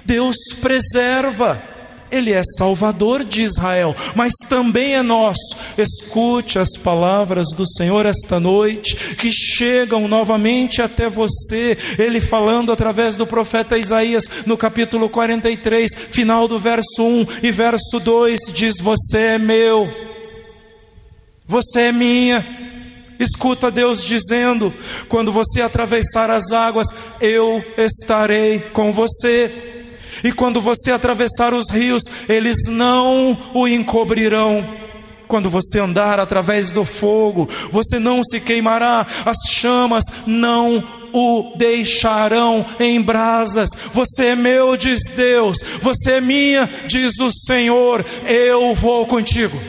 Deus 0.05 0.37
preserva. 0.61 1.61
Ele 2.09 2.31
é 2.31 2.41
Salvador 2.57 3.25
de 3.25 3.43
Israel, 3.43 3.93
mas 4.15 4.31
também 4.47 4.95
é 4.95 5.03
nosso. 5.03 5.57
Escute 5.77 6.57
as 6.57 6.77
palavras 6.77 7.49
do 7.49 7.67
Senhor 7.67 8.05
esta 8.05 8.39
noite, 8.39 8.95
que 9.15 9.29
chegam 9.29 10.07
novamente 10.07 10.81
até 10.81 11.09
você. 11.09 11.77
Ele 11.99 12.21
falando 12.21 12.71
através 12.71 13.17
do 13.17 13.27
profeta 13.27 13.77
Isaías, 13.77 14.23
no 14.45 14.55
capítulo 14.55 15.09
43, 15.09 15.93
final 15.93 16.47
do 16.47 16.57
verso 16.57 17.03
1 17.03 17.25
e 17.43 17.51
verso 17.51 17.99
2, 17.99 18.39
diz: 18.53 18.75
Você 18.79 19.17
é 19.17 19.37
meu, 19.37 19.93
você 21.45 21.81
é 21.81 21.91
minha. 21.91 22.78
Escuta 23.19 23.69
Deus 23.69 24.03
dizendo: 24.03 24.73
quando 25.09 25.31
você 25.31 25.61
atravessar 25.61 26.29
as 26.29 26.53
águas, 26.53 26.87
eu 27.19 27.63
estarei 27.77 28.59
com 28.71 28.93
você. 28.93 29.51
E 30.23 30.31
quando 30.31 30.61
você 30.61 30.91
atravessar 30.91 31.53
os 31.53 31.69
rios, 31.69 32.03
eles 32.27 32.67
não 32.69 33.37
o 33.53 33.67
encobrirão. 33.67 34.77
Quando 35.27 35.49
você 35.49 35.79
andar 35.79 36.19
através 36.19 36.71
do 36.71 36.83
fogo, 36.83 37.47
você 37.71 37.99
não 37.99 38.23
se 38.23 38.39
queimará, 38.39 39.05
as 39.25 39.37
chamas 39.51 40.03
não 40.25 40.83
o 41.13 41.53
deixarão 41.55 42.65
em 42.79 42.99
brasas. 42.99 43.69
Você 43.93 44.27
é 44.27 44.35
meu, 44.35 44.75
diz 44.75 45.01
Deus, 45.15 45.59
você 45.81 46.13
é 46.13 46.21
minha, 46.21 46.67
diz 46.87 47.19
o 47.19 47.29
Senhor, 47.29 48.03
eu 48.25 48.73
vou 48.73 49.05
contigo. 49.05 49.59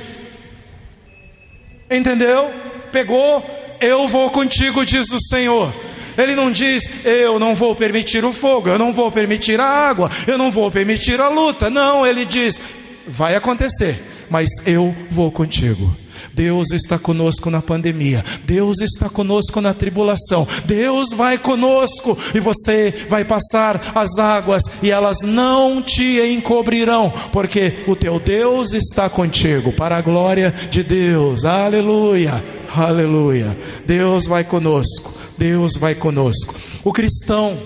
Entendeu? 1.91 2.51
Pegou? 2.91 3.45
Eu 3.81 4.07
vou 4.09 4.31
contigo, 4.31 4.85
diz 4.85 5.11
o 5.11 5.19
Senhor. 5.19 5.73
Ele 6.19 6.35
não 6.35 6.51
diz, 6.51 6.83
eu 7.05 7.39
não 7.39 7.55
vou 7.55 7.75
permitir 7.75 8.25
o 8.25 8.33
fogo, 8.33 8.69
eu 8.69 8.79
não 8.79 8.93
vou 8.93 9.11
permitir 9.11 9.61
a 9.61 9.65
água, 9.65 10.11
eu 10.27 10.37
não 10.37 10.51
vou 10.51 10.71
permitir 10.71 11.21
a 11.21 11.29
luta. 11.29 11.71
Não, 11.71 12.07
ele 12.07 12.25
diz, 12.25 12.61
vai 13.07 13.35
acontecer, 13.35 14.03
mas 14.29 14.49
eu 14.67 14.95
vou 15.11 15.31
contigo. 15.31 15.97
Deus 16.33 16.71
está 16.73 16.99
conosco 16.99 17.51
na 17.51 17.61
pandemia, 17.61 18.25
Deus 18.45 18.81
está 18.81 19.09
conosco 19.09 19.61
na 19.61 19.75
tribulação, 19.75 20.47
Deus 20.65 21.11
vai 21.11 21.39
conosco 21.39 22.17
e 22.35 22.41
você 22.41 23.07
vai 23.09 23.25
passar 23.25 23.93
as 23.95 24.19
águas 24.19 24.63
e 24.83 24.91
elas 24.91 25.19
não 25.23 25.83
te 25.83 26.21
encobrirão, 26.21 27.13
porque 27.33 27.85
o 27.87 27.97
teu 27.97 28.19
Deus 28.21 28.73
está 28.73 29.09
contigo, 29.09 29.73
para 29.73 29.97
a 29.97 30.01
glória 30.01 30.53
de 30.71 30.83
Deus, 30.83 31.45
aleluia, 31.45 32.45
aleluia. 32.75 33.57
Deus 33.87 34.27
vai 34.27 34.45
conosco. 34.45 35.21
Deus 35.41 35.73
vai 35.75 35.95
conosco. 35.95 36.55
O 36.85 36.93
cristão 36.93 37.59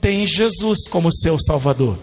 tem 0.00 0.24
Jesus 0.24 0.86
como 0.88 1.12
seu 1.12 1.36
Salvador. 1.38 1.98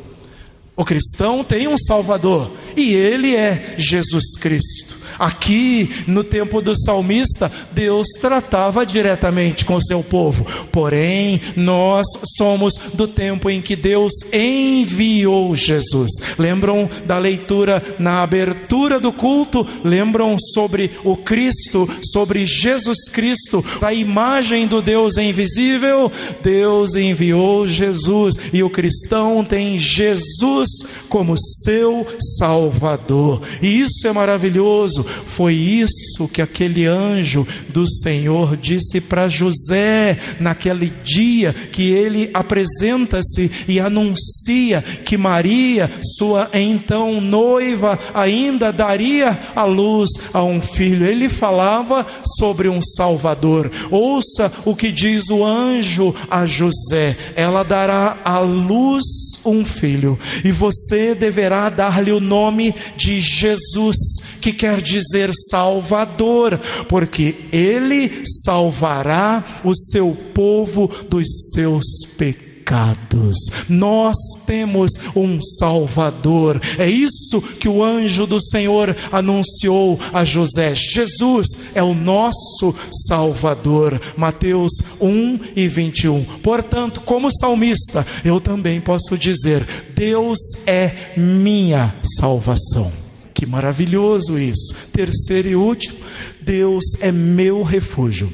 O 0.77 0.83
cristão 0.83 1.41
tem 1.41 1.69
um 1.69 1.77
Salvador 1.77 2.51
e 2.75 2.93
ele 2.93 3.33
é 3.33 3.75
Jesus 3.77 4.35
Cristo. 4.37 5.05
Aqui, 5.17 5.89
no 6.07 6.25
tempo 6.25 6.61
do 6.61 6.75
salmista, 6.75 7.49
Deus 7.71 8.05
tratava 8.19 8.85
diretamente 8.85 9.63
com 9.63 9.75
o 9.75 9.81
seu 9.81 10.03
povo. 10.03 10.45
Porém, 10.73 11.39
nós 11.55 12.05
somos 12.37 12.73
do 12.93 13.07
tempo 13.07 13.49
em 13.49 13.61
que 13.61 13.77
Deus 13.77 14.11
enviou 14.33 15.55
Jesus. 15.55 16.11
Lembram 16.37 16.89
da 17.05 17.17
leitura 17.17 17.81
na 17.97 18.21
abertura 18.21 18.99
do 18.99 19.13
culto? 19.13 19.65
Lembram 19.81 20.35
sobre 20.37 20.91
o 21.05 21.15
Cristo, 21.15 21.89
sobre 22.11 22.45
Jesus 22.45 23.07
Cristo, 23.09 23.63
a 23.81 23.93
imagem 23.93 24.67
do 24.67 24.81
Deus 24.81 25.15
invisível? 25.15 26.11
Deus 26.43 26.95
enviou 26.95 27.65
Jesus 27.65 28.35
e 28.51 28.61
o 28.61 28.69
cristão 28.69 29.45
tem 29.45 29.77
Jesus 29.77 30.64
como 31.09 31.35
seu 31.63 32.05
Salvador. 32.37 33.41
E 33.61 33.79
isso 33.79 34.07
é 34.07 34.11
maravilhoso 34.11 35.05
foi 35.25 35.53
isso 35.53 36.27
que 36.31 36.41
aquele 36.41 36.85
anjo 36.85 37.45
do 37.69 37.87
Senhor 37.87 38.55
disse 38.57 39.01
para 39.01 39.27
José 39.27 40.17
naquele 40.39 40.91
dia 41.03 41.53
que 41.53 41.91
ele 41.91 42.29
apresenta-se 42.33 43.51
e 43.67 43.79
anuncia 43.79 44.81
que 45.03 45.17
Maria, 45.17 45.89
sua 46.17 46.49
então 46.53 47.19
noiva, 47.19 47.99
ainda 48.13 48.71
daria 48.71 49.37
a 49.55 49.65
luz 49.65 50.09
a 50.33 50.43
um 50.43 50.61
filho. 50.61 51.05
Ele 51.05 51.29
falava 51.29 52.05
sobre 52.37 52.69
um 52.69 52.79
Salvador. 52.81 53.71
Ouça 53.91 54.51
o 54.63 54.75
que 54.75 54.91
diz 54.91 55.29
o 55.29 55.43
anjo 55.43 56.13
a 56.29 56.45
José: 56.45 57.15
ela 57.35 57.63
dará 57.63 58.19
à 58.23 58.39
luz 58.39 59.03
um 59.43 59.63
filho, 59.65 60.17
e 60.43 60.51
você 60.55 61.13
deverá 61.13 61.69
dar-lhe 61.69 62.11
o 62.11 62.19
nome 62.19 62.73
de 62.95 63.19
Jesus, 63.19 63.97
que 64.41 64.51
quer 64.51 64.81
dizer 64.81 65.29
Salvador, 65.49 66.59
porque 66.87 67.45
ele 67.51 68.23
salvará 68.43 69.43
o 69.63 69.75
seu 69.75 70.17
povo 70.33 70.87
dos 71.09 71.27
seus 71.53 71.85
pecados 72.17 72.44
pecados. 72.75 73.37
Nós 73.69 74.15
temos 74.45 74.91
um 75.15 75.39
Salvador. 75.41 76.61
É 76.77 76.89
isso 76.89 77.41
que 77.41 77.69
o 77.69 77.83
anjo 77.83 78.27
do 78.27 78.39
Senhor 78.39 78.95
anunciou 79.11 79.99
a 80.11 80.25
José. 80.25 80.75
Jesus 80.75 81.47
é 81.73 81.81
o 81.81 81.93
nosso 81.93 82.75
Salvador. 83.07 83.99
Mateus 84.17 84.71
1 84.99 85.39
e 85.55 85.67
21. 85.67 86.23
Portanto, 86.43 87.01
como 87.01 87.31
salmista, 87.31 88.05
eu 88.23 88.41
também 88.41 88.81
posso 88.81 89.17
dizer: 89.17 89.65
Deus 89.95 90.37
é 90.67 91.13
minha 91.15 91.95
salvação. 92.17 92.91
Que 93.33 93.45
maravilhoso 93.45 94.37
isso. 94.39 94.73
Terceiro 94.91 95.49
e 95.49 95.55
último, 95.55 95.99
Deus 96.41 96.83
é 97.01 97.11
meu 97.11 97.63
refúgio. 97.63 98.31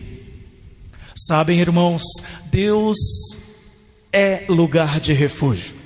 Sabem, 1.27 1.59
irmãos, 1.59 2.03
Deus 2.51 2.97
é 4.11 4.43
lugar 4.47 4.99
de 4.99 5.13
refúgio. 5.13 5.81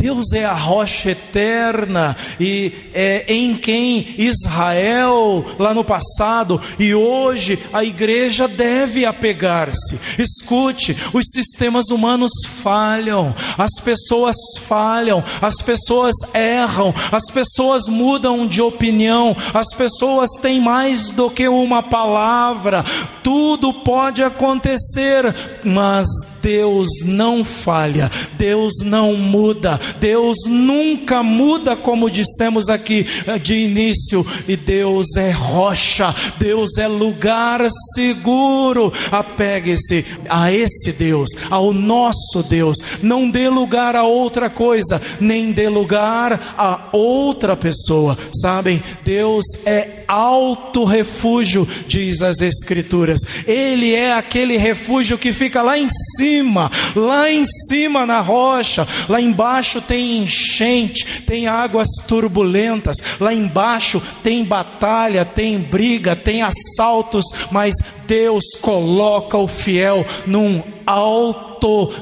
Deus 0.00 0.32
é 0.32 0.46
a 0.46 0.54
rocha 0.54 1.10
eterna 1.10 2.16
e 2.40 2.72
é 2.94 3.26
em 3.28 3.54
quem 3.54 4.14
Israel, 4.16 5.44
lá 5.58 5.74
no 5.74 5.84
passado 5.84 6.58
e 6.78 6.94
hoje, 6.94 7.58
a 7.70 7.84
igreja 7.84 8.48
deve 8.48 9.04
apegar-se. 9.04 10.00
Escute: 10.18 10.96
os 11.12 11.26
sistemas 11.34 11.90
humanos 11.90 12.32
falham, 12.62 13.34
as 13.58 13.72
pessoas 13.84 14.36
falham, 14.66 15.22
as 15.42 15.56
pessoas 15.56 16.14
erram, 16.32 16.94
as 17.12 17.30
pessoas 17.30 17.82
mudam 17.86 18.46
de 18.46 18.62
opinião, 18.62 19.36
as 19.52 19.68
pessoas 19.76 20.30
têm 20.40 20.62
mais 20.62 21.10
do 21.10 21.30
que 21.30 21.46
uma 21.46 21.82
palavra, 21.82 22.82
tudo 23.22 23.74
pode 23.74 24.22
acontecer, 24.22 25.34
mas 25.62 26.06
Deus 26.42 26.88
não 27.04 27.44
falha, 27.44 28.10
Deus 28.34 28.72
não 28.84 29.14
muda, 29.14 29.78
Deus 29.98 30.36
nunca 30.48 31.22
muda, 31.22 31.76
como 31.76 32.10
dissemos 32.10 32.68
aqui 32.68 33.06
eh, 33.26 33.38
de 33.38 33.54
início, 33.54 34.26
e 34.48 34.56
Deus 34.56 35.16
é 35.16 35.30
rocha, 35.30 36.14
Deus 36.38 36.76
é 36.78 36.88
lugar 36.88 37.66
seguro. 37.94 38.92
Apegue-se 39.10 40.04
a 40.28 40.52
esse 40.52 40.92
Deus, 40.92 41.30
ao 41.50 41.72
nosso 41.72 42.42
Deus, 42.48 42.76
não 43.02 43.30
dê 43.30 43.48
lugar 43.48 43.96
a 43.96 44.04
outra 44.04 44.48
coisa, 44.50 45.00
nem 45.20 45.52
dê 45.52 45.68
lugar 45.68 46.54
a 46.56 46.88
outra 46.92 47.56
pessoa, 47.56 48.16
sabem? 48.32 48.82
Deus 49.04 49.44
é 49.64 49.99
alto 50.10 50.84
refúgio, 50.84 51.66
diz 51.86 52.22
as 52.22 52.40
Escrituras, 52.40 53.20
Ele 53.46 53.94
é 53.94 54.12
aquele 54.12 54.56
refúgio 54.56 55.16
que 55.16 55.32
fica 55.32 55.62
lá 55.62 55.78
em 55.78 55.88
cima 56.16 56.70
lá 56.94 57.30
em 57.30 57.44
cima 57.44 58.06
na 58.06 58.20
rocha, 58.20 58.86
lá 59.08 59.20
embaixo 59.20 59.80
tem 59.80 60.18
enchente, 60.18 61.22
tem 61.22 61.46
águas 61.46 61.88
turbulentas, 62.06 62.96
lá 63.18 63.32
embaixo 63.32 64.00
tem 64.22 64.44
batalha, 64.44 65.24
tem 65.24 65.58
briga, 65.58 66.16
tem 66.16 66.42
assaltos, 66.42 67.24
mas 67.50 67.74
Deus 68.06 68.44
coloca 68.60 69.36
o 69.36 69.46
fiel 69.46 70.04
num 70.26 70.62
alto 70.86 71.49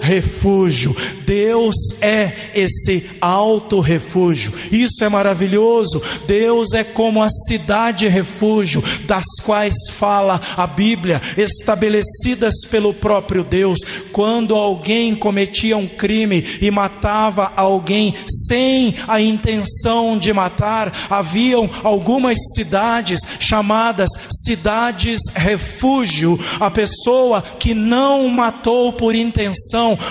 refúgio. 0.01 0.95
Deus 1.27 1.75
é 2.01 2.33
esse 2.55 3.05
alto 3.21 3.81
refúgio. 3.81 4.53
Isso 4.71 5.03
é 5.03 5.09
maravilhoso. 5.09 6.01
Deus 6.27 6.73
é 6.73 6.85
como 6.85 7.23
a 7.23 7.29
cidade 7.29 8.07
refúgio, 8.09 8.83
das 9.05 9.25
quais 9.45 9.75
fala 9.93 10.41
a 10.57 10.67
Bíblia, 10.67 11.21
estabelecidas 11.37 12.55
pelo 12.71 12.95
próprio 12.95 13.43
Deus. 13.43 13.79
Quando 14.13 14.55
alguém 14.55 15.15
cometia 15.15 15.77
um 15.77 15.87
crime 15.87 16.45
e 16.61 16.71
matava 16.71 17.53
alguém 17.57 18.15
sem 18.49 18.95
a 19.07 19.21
intenção 19.21 20.19
de 20.19 20.33
matar, 20.33 20.93
haviam 21.11 21.69
algumas 21.83 22.39
cidades 22.55 23.21
chamadas 23.41 24.11
cidades 24.45 25.21
refúgio. 25.35 26.39
A 26.61 26.71
pessoa 26.71 27.43
que 27.43 27.75
não 27.75 28.29
matou 28.29 28.93
por 28.93 29.15
intenção 29.15 29.48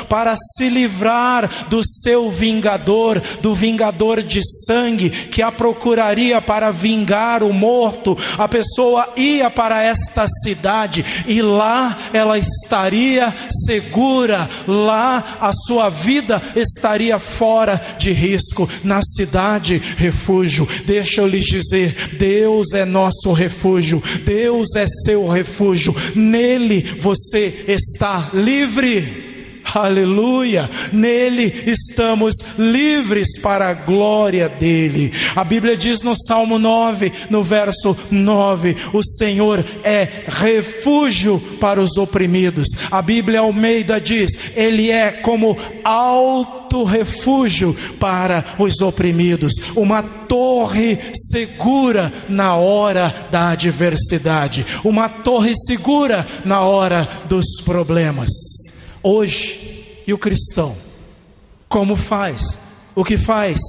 para 0.07 0.35
se 0.35 0.69
livrar 0.69 1.67
do 1.69 1.81
seu 1.83 2.29
vingador, 2.31 3.19
do 3.41 3.53
vingador 3.53 4.23
de 4.23 4.41
sangue 4.65 5.09
que 5.09 5.41
a 5.41 5.51
procuraria 5.51 6.41
para 6.41 6.71
vingar 6.71 7.43
o 7.43 7.53
morto, 7.53 8.17
a 8.37 8.47
pessoa 8.47 9.09
ia 9.15 9.49
para 9.49 9.83
esta 9.83 10.25
cidade 10.43 11.05
e 11.27 11.41
lá 11.41 11.97
ela 12.13 12.37
estaria 12.37 13.33
segura, 13.65 14.49
lá 14.67 15.37
a 15.39 15.51
sua 15.53 15.89
vida 15.89 16.41
estaria 16.55 17.19
fora 17.19 17.79
de 17.97 18.11
risco, 18.11 18.69
na 18.83 19.01
cidade 19.01 19.81
refúgio. 19.97 20.67
Deixa 20.85 21.21
eu 21.21 21.27
lhes 21.27 21.45
dizer: 21.45 22.15
Deus 22.17 22.73
é 22.73 22.85
nosso 22.85 23.31
refúgio, 23.31 24.01
Deus 24.23 24.75
é 24.75 24.85
seu 24.87 25.27
refúgio, 25.27 25.95
nele 26.15 26.97
você 26.99 27.65
está 27.67 28.29
livre. 28.33 29.26
Aleluia! 29.73 30.69
Nele 30.93 31.63
estamos 31.65 32.35
livres 32.57 33.39
para 33.39 33.69
a 33.69 33.73
glória 33.73 34.47
dele. 34.47 35.11
A 35.35 35.43
Bíblia 35.43 35.75
diz 35.75 36.01
no 36.01 36.15
Salmo 36.15 36.57
9, 36.57 37.11
no 37.29 37.43
verso 37.43 37.95
9: 38.09 38.75
O 38.93 39.03
Senhor 39.03 39.63
é 39.83 40.07
refúgio 40.27 41.39
para 41.59 41.81
os 41.81 41.97
oprimidos. 41.97 42.69
A 42.89 43.01
Bíblia 43.01 43.41
Almeida 43.41 43.99
diz: 43.99 44.31
Ele 44.55 44.89
é 44.89 45.11
como 45.11 45.57
alto 45.83 46.83
refúgio 46.83 47.75
para 47.99 48.43
os 48.57 48.81
oprimidos, 48.81 49.53
uma 49.75 50.01
torre 50.01 50.97
segura 51.13 52.11
na 52.27 52.55
hora 52.55 53.13
da 53.31 53.49
adversidade, 53.49 54.65
uma 54.83 55.07
torre 55.09 55.53
segura 55.55 56.25
na 56.45 56.61
hora 56.61 57.07
dos 57.27 57.61
problemas. 57.63 58.29
Hoje, 59.03 60.01
e 60.05 60.13
o 60.13 60.17
cristão, 60.17 60.75
como 61.67 61.95
faz? 61.95 62.57
O 62.95 63.03
que 63.03 63.17
faz? 63.17 63.59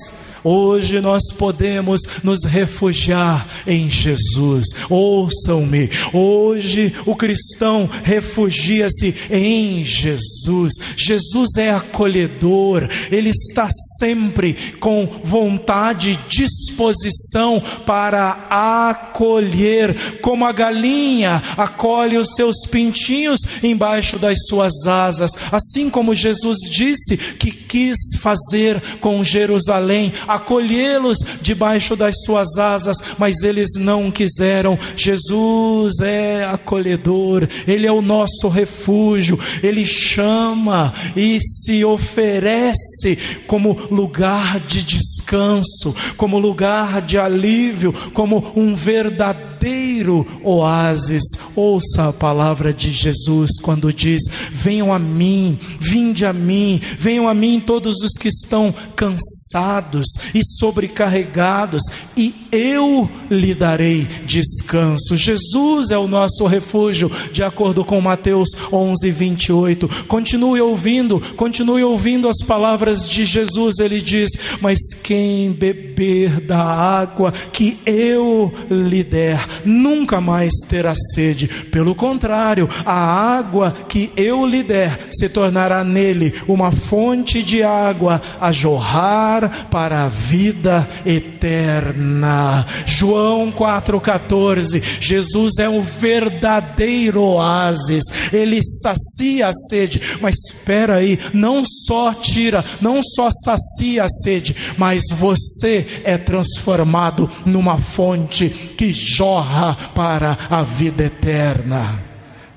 Hoje 0.43 1.01
nós 1.01 1.23
podemos 1.37 2.03
nos 2.23 2.45
refugiar 2.45 3.47
em 3.67 3.91
Jesus. 3.91 4.67
Ouçam-me. 4.89 5.91
Hoje 6.13 6.93
o 7.05 7.15
cristão 7.15 7.89
refugia-se 8.03 9.15
em 9.31 9.85
Jesus. 9.85 10.75
Jesus 10.97 11.57
é 11.57 11.71
acolhedor. 11.71 12.89
Ele 13.11 13.31
está 13.31 13.69
sempre 13.99 14.55
com 14.79 15.09
vontade 15.25 16.11
e 16.11 16.29
disposição 16.29 17.63
para 17.85 18.47
acolher, 18.51 20.21
como 20.21 20.45
a 20.45 20.53
galinha 20.53 21.43
acolhe 21.57 22.17
os 22.17 22.35
seus 22.35 22.67
pintinhos 22.67 23.41
embaixo 23.63 24.19
das 24.19 24.39
suas 24.47 24.87
asas, 24.87 25.31
assim 25.51 25.91
como 25.91 26.15
Jesus 26.15 26.59
disse 26.71 27.17
que 27.17 27.51
quis 27.51 27.99
fazer 28.21 28.81
com 29.01 29.23
Jerusalém 29.23 30.13
acolhê-los 30.29 31.19
debaixo 31.41 31.97
das 31.97 32.15
suas 32.25 32.59
asas, 32.59 32.99
mas 33.19 33.43
eles 33.43 33.71
não 33.79 34.11
quiseram. 34.11 34.79
Jesus 34.95 36.01
é 36.01 36.45
acolhedor, 36.45 37.49
Ele 37.67 37.87
é 37.87 37.93
o 37.93 38.03
nosso 38.03 38.49
refúgio, 38.49 39.39
Ele 39.63 39.85
chama 39.85 40.93
e 41.17 41.39
se 41.41 41.85
oferece 41.85 43.19
como 43.47 43.77
lugar 43.91 44.61
de 44.61 44.85
descanso, 44.85 45.95
como 46.17 46.39
lugar 46.39 47.01
de 47.01 47.19
alívio, 47.19 47.93
como 48.13 48.53
um 48.55 48.75
verdadeiro 48.75 50.27
oásis. 50.43 51.23
Ouça 51.57 52.09
a 52.09 52.13
palavra 52.13 52.73
de 52.73 52.91
Jesus 52.91 53.59
quando 53.61 53.93
diz: 53.93 54.23
Venham 54.53 54.93
a 54.93 54.99
mim, 54.99 55.59
vinde 55.81 56.27
a 56.27 56.33
mim, 56.33 56.81
venham 56.99 57.29
a 57.29 57.35
mim 57.35 57.61
todos 57.65 57.97
os 58.03 58.13
que 58.13 58.29
estão 58.29 58.75
cansados 58.95 60.18
e 60.35 60.41
sobrecarregados, 60.43 61.83
e 62.17 62.35
eu 62.51 63.09
lhe 63.31 63.55
darei 63.55 64.07
descanso. 64.25 65.17
Jesus 65.17 65.91
é 65.91 65.99
o 65.99 66.09
nosso 66.09 66.47
refúgio, 66.47 67.11
de 67.33 67.43
acordo 67.43 67.85
com 67.85 68.01
Mateus 68.01 68.49
11, 68.73 69.11
28. 69.11 70.07
Continue 70.07 70.61
ouvindo, 70.61 71.21
continue 71.37 71.83
ouvindo 71.83 72.29
as 72.29 72.39
palavras 72.45 73.09
de 73.09 73.25
Jesus. 73.25 73.79
Ele 73.79 74.01
diz: 74.01 74.31
Mas 74.61 74.79
quem 75.03 75.53
beber 75.53 76.41
da 76.41 76.63
água 76.63 77.33
que 77.53 77.79
eu 77.87 78.53
lhe 78.71 79.05
der, 79.05 79.45
nunca 79.65 80.21
mais 80.21 80.53
terá 80.69 80.95
sede. 81.15 81.49
Pelo 81.71 81.95
contrário, 81.95 82.69
a 82.85 82.95
água 83.39 83.73
que 83.89 84.13
eu 84.17 84.47
lhe 84.47 84.63
der 84.63 84.99
se 85.11 85.29
tornará 85.29 85.85
nele 85.85 86.35
uma 86.47 86.73
fonte 86.73 87.43
de 87.43 87.63
água 87.63 88.21
a 88.41 88.53
jorrar 88.53 89.69
para 89.71 90.08
a 90.09 90.11
vida 90.11 90.89
eterna. 91.05 92.65
João 92.87 93.53
4,14. 93.53 94.83
Jesus 95.01 95.59
é 95.59 95.69
o 95.69 95.83
verdadeiro 95.83 97.23
oásis, 97.23 98.05
ele 98.33 98.61
sacia 98.63 99.49
a 99.49 99.53
sede, 99.53 100.01
mas 100.21 100.37
espera 100.47 100.97
aí, 100.97 101.19
não 101.35 101.63
só 101.65 102.15
tira, 102.15 102.65
não 102.81 103.01
só 103.03 103.29
sacia 103.45 104.05
a 104.05 104.09
sede, 104.09 104.57
mas 104.79 105.03
você 105.13 105.87
é 106.05 106.17
transformado 106.17 107.31
numa 107.45 107.77
fonte 107.77 108.49
que 108.49 108.93
jorra 108.93 109.77
para 109.95 110.37
a 110.49 110.63
vida 110.63 111.05
eterna. 111.05 112.08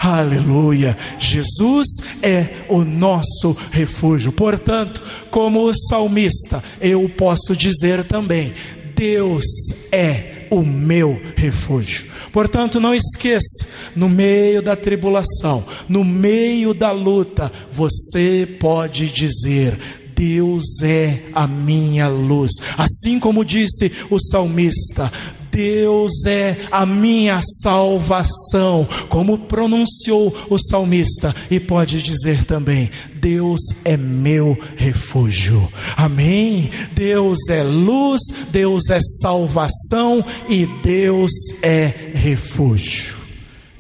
Aleluia. 0.04 0.98
Jesus 1.20 1.88
é 2.24 2.66
o 2.68 2.84
nosso 2.84 3.56
refúgio. 3.70 4.32
Portanto, 4.32 5.04
como 5.30 5.64
o 5.64 5.74
salmista, 5.74 6.64
eu 6.82 7.08
posso 7.08 7.56
dizer 7.56 8.04
também: 8.06 8.52
Deus 8.96 9.46
é 9.92 10.48
o 10.50 10.64
meu 10.64 11.22
refúgio. 11.36 12.10
Portanto, 12.32 12.80
não 12.80 12.96
esqueça, 12.96 13.68
no 13.96 14.10
meio 14.10 14.64
da 14.64 14.76
tribulação, 14.76 15.64
no 15.88 16.04
meio 16.04 16.74
da 16.74 16.92
luta, 16.92 17.52
você 17.72 18.48
pode 18.60 19.12
dizer: 19.12 19.78
Deus 20.16 20.82
é 20.82 21.22
a 21.32 21.46
minha 21.46 22.08
luz. 22.08 22.54
Assim 22.76 23.20
como 23.20 23.46
disse 23.46 23.92
o 24.10 24.18
salmista, 24.18 25.12
Deus 25.52 26.26
é 26.26 26.58
a 26.72 26.86
minha 26.86 27.42
salvação, 27.62 28.88
como 29.10 29.38
pronunciou 29.38 30.34
o 30.50 30.58
salmista, 30.58 31.36
e 31.50 31.60
pode 31.60 32.02
dizer 32.02 32.46
também: 32.46 32.90
Deus 33.14 33.60
é 33.84 33.98
meu 33.98 34.58
refúgio. 34.78 35.72
Amém? 35.98 36.70
Deus 36.94 37.50
é 37.50 37.64
luz, 37.64 38.22
Deus 38.50 38.90
é 38.90 39.00
salvação 39.22 40.24
e 40.48 40.66
Deus 40.82 41.32
é 41.62 41.94
refúgio. 42.14 43.18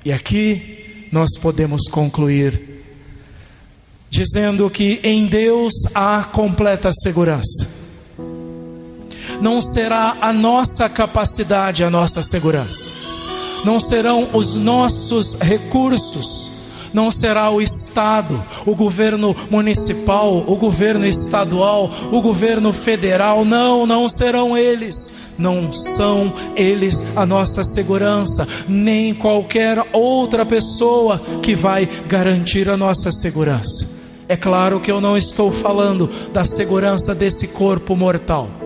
E 0.03 0.11
aqui 0.11 1.07
nós 1.11 1.37
podemos 1.37 1.87
concluir 1.87 2.69
dizendo 4.09 4.69
que 4.69 4.99
em 5.03 5.25
Deus 5.25 5.73
há 5.95 6.23
completa 6.23 6.91
segurança 6.91 7.80
não 9.41 9.59
será 9.61 10.15
a 10.21 10.31
nossa 10.31 10.87
capacidade, 10.87 11.83
a 11.83 11.89
nossa 11.89 12.21
segurança, 12.21 12.93
não 13.65 13.79
serão 13.79 14.29
os 14.33 14.55
nossos 14.55 15.33
recursos, 15.33 16.51
não 16.93 17.09
será 17.09 17.49
o 17.49 17.61
Estado, 17.61 18.43
o 18.65 18.75
governo 18.75 19.35
municipal, 19.49 20.43
o 20.45 20.55
governo 20.55 21.05
estadual, 21.05 21.89
o 22.11 22.21
governo 22.21 22.71
federal, 22.73 23.45
não, 23.45 23.87
não 23.87 24.09
serão 24.09 24.57
eles. 24.57 25.13
Não 25.37 25.71
são 25.71 26.33
eles 26.55 27.03
a 27.15 27.25
nossa 27.25 27.63
segurança, 27.63 28.45
nem 28.67 29.13
qualquer 29.13 29.83
outra 29.93 30.45
pessoa 30.45 31.19
que 31.41 31.55
vai 31.55 31.87
garantir 32.07 32.69
a 32.69 32.75
nossa 32.75 33.09
segurança. 33.11 33.89
É 34.27 34.35
claro 34.35 34.79
que 34.79 34.91
eu 34.91 34.99
não 35.01 35.17
estou 35.17 35.51
falando 35.51 36.09
da 36.31 36.43
segurança 36.43 37.15
desse 37.15 37.47
corpo 37.47 37.95
mortal 37.95 38.60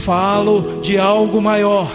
falo 0.00 0.80
de 0.80 0.98
algo 0.98 1.40
maior. 1.40 1.90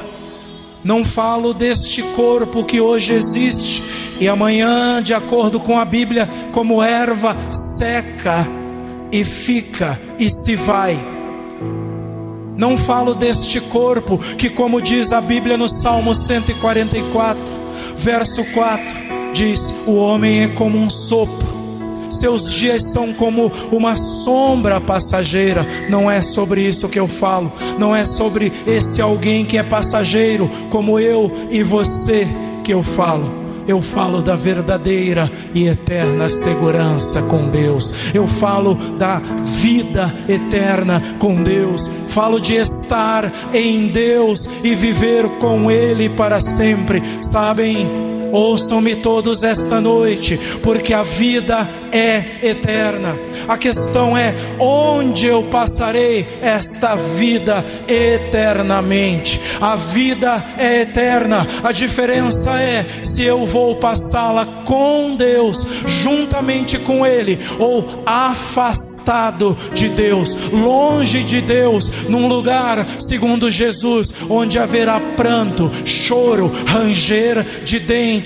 Não 0.84 1.06
falo 1.06 1.54
deste 1.54 2.02
corpo 2.02 2.66
que 2.66 2.82
hoje 2.82 3.14
existe 3.14 3.84
e 4.20 4.28
amanhã, 4.28 5.02
de 5.02 5.14
acordo 5.14 5.60
com 5.60 5.80
a 5.80 5.86
Bíblia, 5.86 6.30
como 6.52 6.84
erva 6.84 7.38
seca 7.52 8.46
e 9.12 9.24
fica 9.24 10.00
e 10.20 10.30
se 10.30 10.56
vai. 10.56 11.00
Não 12.56 12.78
falo 12.78 13.16
deste 13.16 13.60
corpo 13.60 14.18
que, 14.18 14.50
como 14.50 14.82
diz 14.82 15.12
a 15.12 15.22
Bíblia 15.22 15.58
no 15.58 15.68
Salmo 15.68 16.14
144, 16.14 17.42
verso 17.96 18.44
4, 18.54 18.86
diz: 19.34 19.74
O 19.88 19.96
homem 19.96 20.44
é 20.44 20.48
como 20.50 20.78
um 20.78 20.90
sopro 20.90 21.63
seus 22.16 22.52
dias 22.52 22.84
são 22.84 23.14
como 23.14 23.52
uma 23.72 23.96
sombra 23.96 24.80
passageira. 24.80 25.66
Não 25.90 26.10
é 26.10 26.22
sobre 26.22 26.62
isso 26.62 26.90
que 26.90 27.00
eu 27.00 27.08
falo, 27.08 27.52
não 27.78 27.96
é 27.96 28.06
sobre 28.06 28.52
esse 28.66 29.02
alguém 29.02 29.46
que 29.46 29.58
é 29.58 29.64
passageiro, 29.64 30.50
como 30.70 31.00
eu 31.00 31.32
e 31.50 31.64
você, 31.64 32.28
que 32.64 32.74
eu 32.74 32.84
falo 32.84 33.44
eu 33.68 33.82
falo 33.82 34.22
da 34.22 34.36
verdadeira 34.36 35.32
e 35.54 35.68
eterna 35.68 36.30
segurança 36.30 37.22
com 37.22 37.50
Deus, 37.50 37.94
eu 38.14 38.28
falo 38.28 38.76
da 38.76 39.20
vida 39.20 40.14
eterna 40.28 41.02
com 41.20 41.42
Deus, 41.42 41.90
falo 42.10 42.40
de 42.40 42.56
estar 42.56 43.32
em 43.54 43.88
Deus 43.88 44.50
e 44.64 44.76
viver 44.76 45.30
com 45.40 45.72
Ele 45.72 46.10
para 46.10 46.40
sempre. 46.40 47.02
Sabem, 47.22 48.13
Ouçam-me 48.34 48.96
todos 48.96 49.44
esta 49.44 49.80
noite, 49.80 50.40
porque 50.64 50.92
a 50.92 51.04
vida 51.04 51.70
é 51.92 52.40
eterna. 52.42 53.16
A 53.48 53.60
questão 53.60 54.18
é: 54.18 54.34
onde 54.58 55.28
eu 55.28 55.44
passarei 55.44 56.28
esta 56.42 56.96
vida 56.96 57.64
eternamente? 57.88 59.40
A 59.62 59.76
vida 59.76 60.44
é 60.58 60.82
eterna. 60.82 61.46
A 61.64 61.72
diferença 61.72 62.60
é 62.60 62.84
se 63.04 63.22
eu 63.22 63.46
vou 63.46 63.76
passá-la 63.76 64.48
com 64.66 65.16
Deus, 65.16 65.68
juntamente 65.86 66.80
com 66.80 67.06
Ele, 67.06 67.38
ou 67.60 67.86
afastado 68.04 69.56
de 69.76 69.90
Deus, 69.90 70.36
longe 70.52 71.24
de 71.24 71.40
Deus, 71.40 72.08
num 72.10 72.28
lugar, 72.28 72.84
segundo 73.00 73.52
Jesus, 73.52 74.12
onde 74.28 74.58
haverá 74.58 75.00
pranto, 75.00 75.70
choro, 75.86 76.52
ranger 76.66 77.46
de 77.64 77.78
dentes 77.78 78.23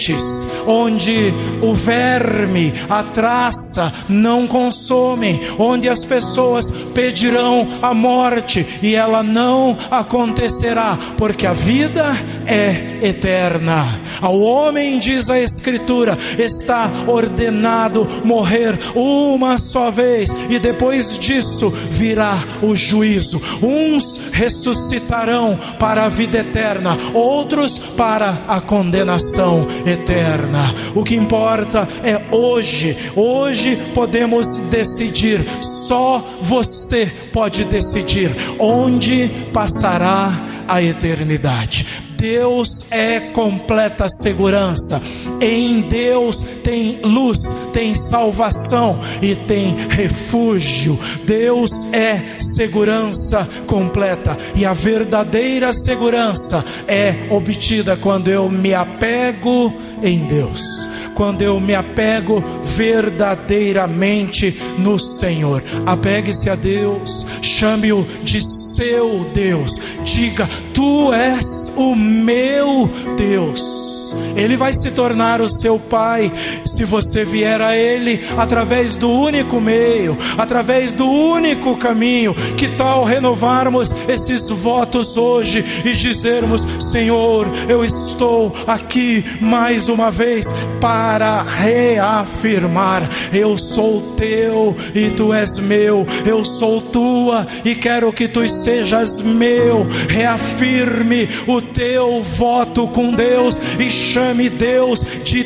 onde 0.65 1.33
o 1.61 1.73
verme, 1.73 2.73
a 2.89 3.03
traça 3.03 3.91
não 4.07 4.47
consomem, 4.47 5.39
onde 5.57 5.89
as 5.89 6.05
pessoas 6.05 6.69
pedirão 6.93 7.67
a 7.81 7.93
morte 7.93 8.65
e 8.81 8.95
ela 8.95 9.23
não 9.23 9.75
acontecerá, 9.89 10.97
porque 11.17 11.45
a 11.45 11.53
vida 11.53 12.05
é 12.45 12.99
eterna. 13.01 13.99
Ao 14.21 14.39
homem, 14.39 14.99
diz 14.99 15.29
a 15.29 15.39
Escritura, 15.39 16.17
está 16.37 16.91
ordenado 17.07 18.07
morrer 18.23 18.77
uma 18.95 19.57
só 19.57 19.91
vez, 19.91 20.29
e 20.49 20.59
depois 20.59 21.17
disso 21.17 21.69
virá 21.69 22.37
o 22.61 22.75
juízo. 22.75 23.41
Uns 23.61 24.29
ressuscitarão 24.31 25.57
para 25.79 26.05
a 26.05 26.09
vida 26.09 26.39
eterna, 26.39 26.97
outros 27.13 27.79
para 27.79 28.43
a 28.47 28.61
condenação 28.61 29.67
eterna. 29.85 30.73
O 30.95 31.03
que 31.03 31.15
importa 31.15 31.87
é 32.03 32.35
hoje, 32.35 32.97
hoje 33.15 33.77
podemos 33.93 34.59
decidir, 34.69 35.45
só 35.61 36.23
você 36.41 37.05
pode 37.31 37.63
decidir 37.65 38.35
onde 38.59 39.29
passará 39.53 40.31
a 40.67 40.81
eternidade. 40.81 42.06
Deus 42.17 42.87
é 42.89 43.19
completa 43.19 44.09
segurança. 44.09 44.99
Em 45.39 45.81
Deus 45.81 46.43
tem 46.63 46.99
luz, 47.03 47.53
tem 47.71 47.93
salvação 47.93 48.99
e 49.21 49.35
tem 49.35 49.75
refúgio. 49.87 50.99
Deus 51.23 51.93
é 51.93 52.19
segurança 52.39 53.47
completa. 53.67 54.35
E 54.55 54.65
a 54.65 54.73
verdadeira 54.73 55.71
segurança 55.71 56.65
é 56.87 57.27
obtida 57.29 57.95
quando 57.95 58.29
eu 58.29 58.49
me 58.49 58.73
apego 58.73 59.71
em 60.01 60.25
Deus. 60.25 60.89
Quando 61.13 61.43
eu 61.43 61.59
me 61.59 61.75
apego 61.75 62.43
verdadeiramente 62.63 64.59
no 64.79 64.97
Senhor. 64.97 65.63
Apegue-se 65.85 66.49
a 66.49 66.55
Deus, 66.55 67.25
chame-o 67.41 68.05
de 68.23 68.41
seu 68.77 69.25
Deus. 69.33 69.79
Diga: 70.05 70.47
Tu 70.73 71.11
és 71.13 71.73
o 71.75 71.95
meu 71.95 72.87
Deus. 73.17 73.96
Ele 74.35 74.57
vai 74.57 74.73
se 74.73 74.91
tornar 74.91 75.41
o 75.41 75.49
seu 75.49 75.79
Pai 75.79 76.31
se 76.65 76.85
você 76.85 77.23
vier 77.23 77.61
a 77.61 77.75
Ele 77.75 78.21
através 78.37 78.95
do 78.95 79.09
único 79.09 79.59
meio, 79.59 80.17
através 80.37 80.93
do 80.93 81.09
único 81.09 81.77
caminho. 81.77 82.33
Que 82.55 82.69
tal 82.69 83.03
renovarmos 83.03 83.93
esses 84.07 84.49
votos 84.49 85.17
hoje 85.17 85.63
e 85.85 85.93
dizermos: 85.93 86.65
Senhor, 86.79 87.47
eu 87.67 87.83
estou 87.83 88.53
aqui 88.65 89.23
mais 89.41 89.87
uma 89.89 90.11
vez 90.11 90.47
para 90.79 91.43
reafirmar: 91.43 93.07
Eu 93.33 93.57
sou 93.57 94.01
teu 94.15 94.75
e 94.93 95.11
tu 95.11 95.33
és 95.33 95.59
meu, 95.59 96.05
eu 96.25 96.43
sou 96.43 96.81
tua 96.81 97.45
e 97.63 97.75
quero 97.75 98.11
que 98.11 98.27
tu 98.27 98.47
sejas 98.47 99.21
meu. 99.21 99.85
Reafirme 100.09 101.27
o 101.47 101.61
teu 101.61 102.21
voto 102.23 102.66
com 102.85 103.13
Deus 103.13 103.57
e 103.79 103.89
chame 103.89 104.49
Deus 104.49 105.05
de 105.23 105.45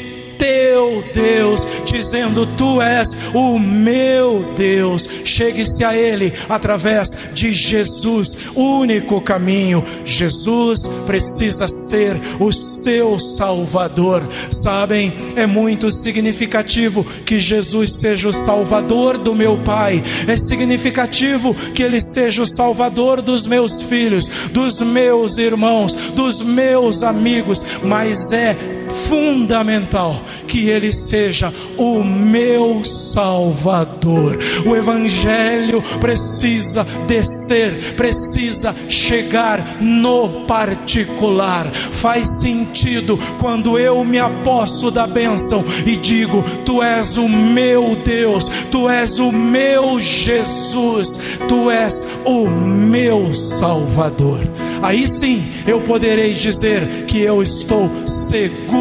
teu 0.81 1.03
Deus, 1.13 1.67
dizendo: 1.85 2.45
Tu 2.45 2.81
és 2.81 3.15
o 3.33 3.59
meu 3.59 4.51
Deus. 4.55 5.07
Chegue-se 5.23 5.83
a 5.83 5.95
Ele 5.95 6.33
através 6.49 7.07
de 7.33 7.53
Jesus, 7.53 8.37
único 8.55 9.21
caminho. 9.21 9.83
Jesus 10.03 10.87
precisa 11.05 11.67
ser 11.67 12.17
o 12.39 12.51
seu 12.51 13.19
Salvador. 13.19 14.23
Sabem, 14.51 15.13
é 15.35 15.45
muito 15.45 15.91
significativo 15.91 17.03
que 17.25 17.39
Jesus 17.39 17.99
seja 17.99 18.29
o 18.29 18.33
Salvador 18.33 19.17
do 19.17 19.35
meu 19.35 19.57
Pai, 19.57 20.01
é 20.27 20.35
significativo 20.35 21.53
que 21.53 21.83
Ele 21.83 22.01
seja 22.01 22.41
o 22.41 22.47
Salvador 22.47 23.21
dos 23.21 23.45
meus 23.45 23.81
filhos, 23.81 24.27
dos 24.51 24.81
meus 24.81 25.37
irmãos, 25.37 25.93
dos 26.11 26.41
meus 26.41 27.03
amigos, 27.03 27.63
mas 27.83 28.31
é 28.31 28.80
fundamental 28.91 30.21
que 30.47 30.69
Ele 30.69 30.91
seja 30.91 31.54
o 31.77 32.04
meu 32.04 32.84
Salvador. 32.84 34.38
O 34.65 34.75
Evangelho 34.75 35.82
precisa 35.99 36.86
descer, 37.08 37.95
precisa 37.95 38.75
chegar 38.88 39.82
no 39.82 40.45
particular. 40.45 41.65
Faz 41.71 42.27
sentido 42.41 43.17
quando 43.39 43.77
eu 43.77 44.04
me 44.04 44.19
aposto 44.19 44.91
da 44.91 45.08
bênção 45.08 45.63
e 45.86 45.95
digo: 45.95 46.43
Tu 46.65 46.84
és 46.84 47.17
o 47.17 47.27
meu 47.27 47.95
Deus, 47.95 48.49
Tu 48.71 48.89
és 48.89 49.19
o 49.19 49.32
meu 49.32 49.99
Jesus, 49.99 51.19
Tu 51.47 51.69
és 51.71 52.06
o 52.25 52.47
meu 52.47 53.34
Salvador. 53.34 54.39
Aí 54.82 55.06
sim 55.08 55.43
eu 55.67 55.82
poderei 55.82 56.34
dizer 56.34 57.06
que 57.06 57.21
eu 57.21 57.41
estou 57.41 57.89
seguro 58.06 58.80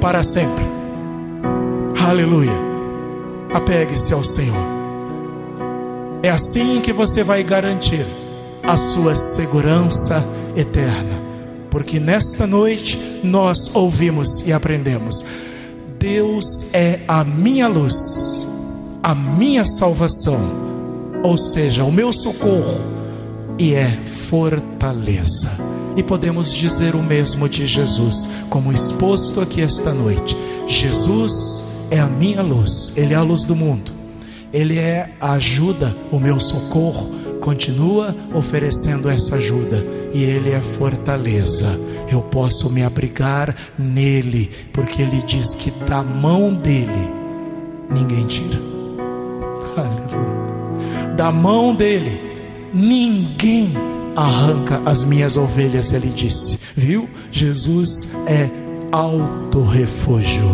para 0.00 0.22
sempre. 0.22 0.64
Aleluia. 2.06 2.52
Apegue-se 3.52 4.14
ao 4.14 4.22
Senhor. 4.22 4.56
É 6.22 6.30
assim 6.30 6.80
que 6.80 6.92
você 6.92 7.24
vai 7.24 7.42
garantir 7.42 8.06
a 8.62 8.76
sua 8.76 9.16
segurança 9.16 10.24
eterna. 10.56 11.20
Porque 11.70 11.98
nesta 11.98 12.46
noite 12.46 13.20
nós 13.24 13.70
ouvimos 13.74 14.42
e 14.46 14.52
aprendemos: 14.52 15.24
Deus 15.98 16.72
é 16.72 17.00
a 17.08 17.24
minha 17.24 17.66
luz, 17.66 18.46
a 19.02 19.14
minha 19.14 19.64
salvação, 19.64 20.40
ou 21.22 21.36
seja, 21.36 21.82
o 21.82 21.90
meu 21.90 22.12
socorro 22.12 22.95
e 23.58 23.74
é 23.74 23.90
fortaleza. 24.02 25.50
E 25.96 26.02
podemos 26.02 26.52
dizer 26.52 26.94
o 26.94 27.02
mesmo 27.02 27.48
de 27.48 27.66
Jesus, 27.66 28.28
como 28.50 28.72
exposto 28.72 29.40
aqui 29.40 29.62
esta 29.62 29.94
noite. 29.94 30.36
Jesus 30.66 31.64
é 31.90 31.98
a 31.98 32.06
minha 32.06 32.42
luz, 32.42 32.92
Ele 32.96 33.14
é 33.14 33.16
a 33.16 33.22
luz 33.22 33.44
do 33.44 33.56
mundo, 33.56 33.92
Ele 34.52 34.78
é 34.78 35.10
a 35.20 35.32
ajuda, 35.32 35.96
o 36.10 36.20
meu 36.20 36.38
socorro. 36.38 37.10
Continua 37.40 38.14
oferecendo 38.34 39.08
essa 39.08 39.36
ajuda 39.36 39.86
e 40.12 40.22
Ele 40.22 40.50
é 40.50 40.60
fortaleza. 40.60 41.78
Eu 42.10 42.20
posso 42.20 42.68
me 42.68 42.82
abrigar 42.82 43.54
nele, 43.78 44.50
porque 44.72 45.02
Ele 45.02 45.22
diz 45.22 45.54
que 45.54 45.70
da 45.70 46.02
mão 46.02 46.52
dele 46.52 47.08
ninguém 47.88 48.26
tira. 48.26 48.60
Aleluia. 49.76 51.14
Da 51.16 51.30
mão 51.30 51.74
dele 51.74 52.25
ninguém 52.76 53.72
arranca 54.14 54.82
as 54.84 55.04
minhas 55.04 55.36
ovelhas, 55.36 55.92
ele 55.92 56.08
disse. 56.08 56.58
Viu? 56.76 57.08
Jesus 57.30 58.08
é 58.26 58.50
alto 58.92 59.62
refúgio. 59.62 60.46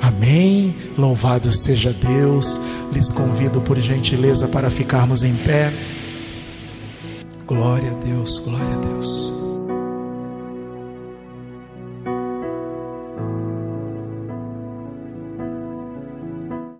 Amém. 0.00 0.76
Louvado 0.96 1.50
seja 1.50 1.92
Deus. 1.92 2.60
Lhes 2.92 3.10
convido 3.10 3.60
por 3.60 3.78
gentileza 3.78 4.46
para 4.46 4.70
ficarmos 4.70 5.24
em 5.24 5.34
pé. 5.34 5.72
Glória 7.46 7.90
a 7.90 7.94
Deus, 7.94 8.38
glória 8.38 8.76
a 8.76 8.78
Deus. 8.78 9.35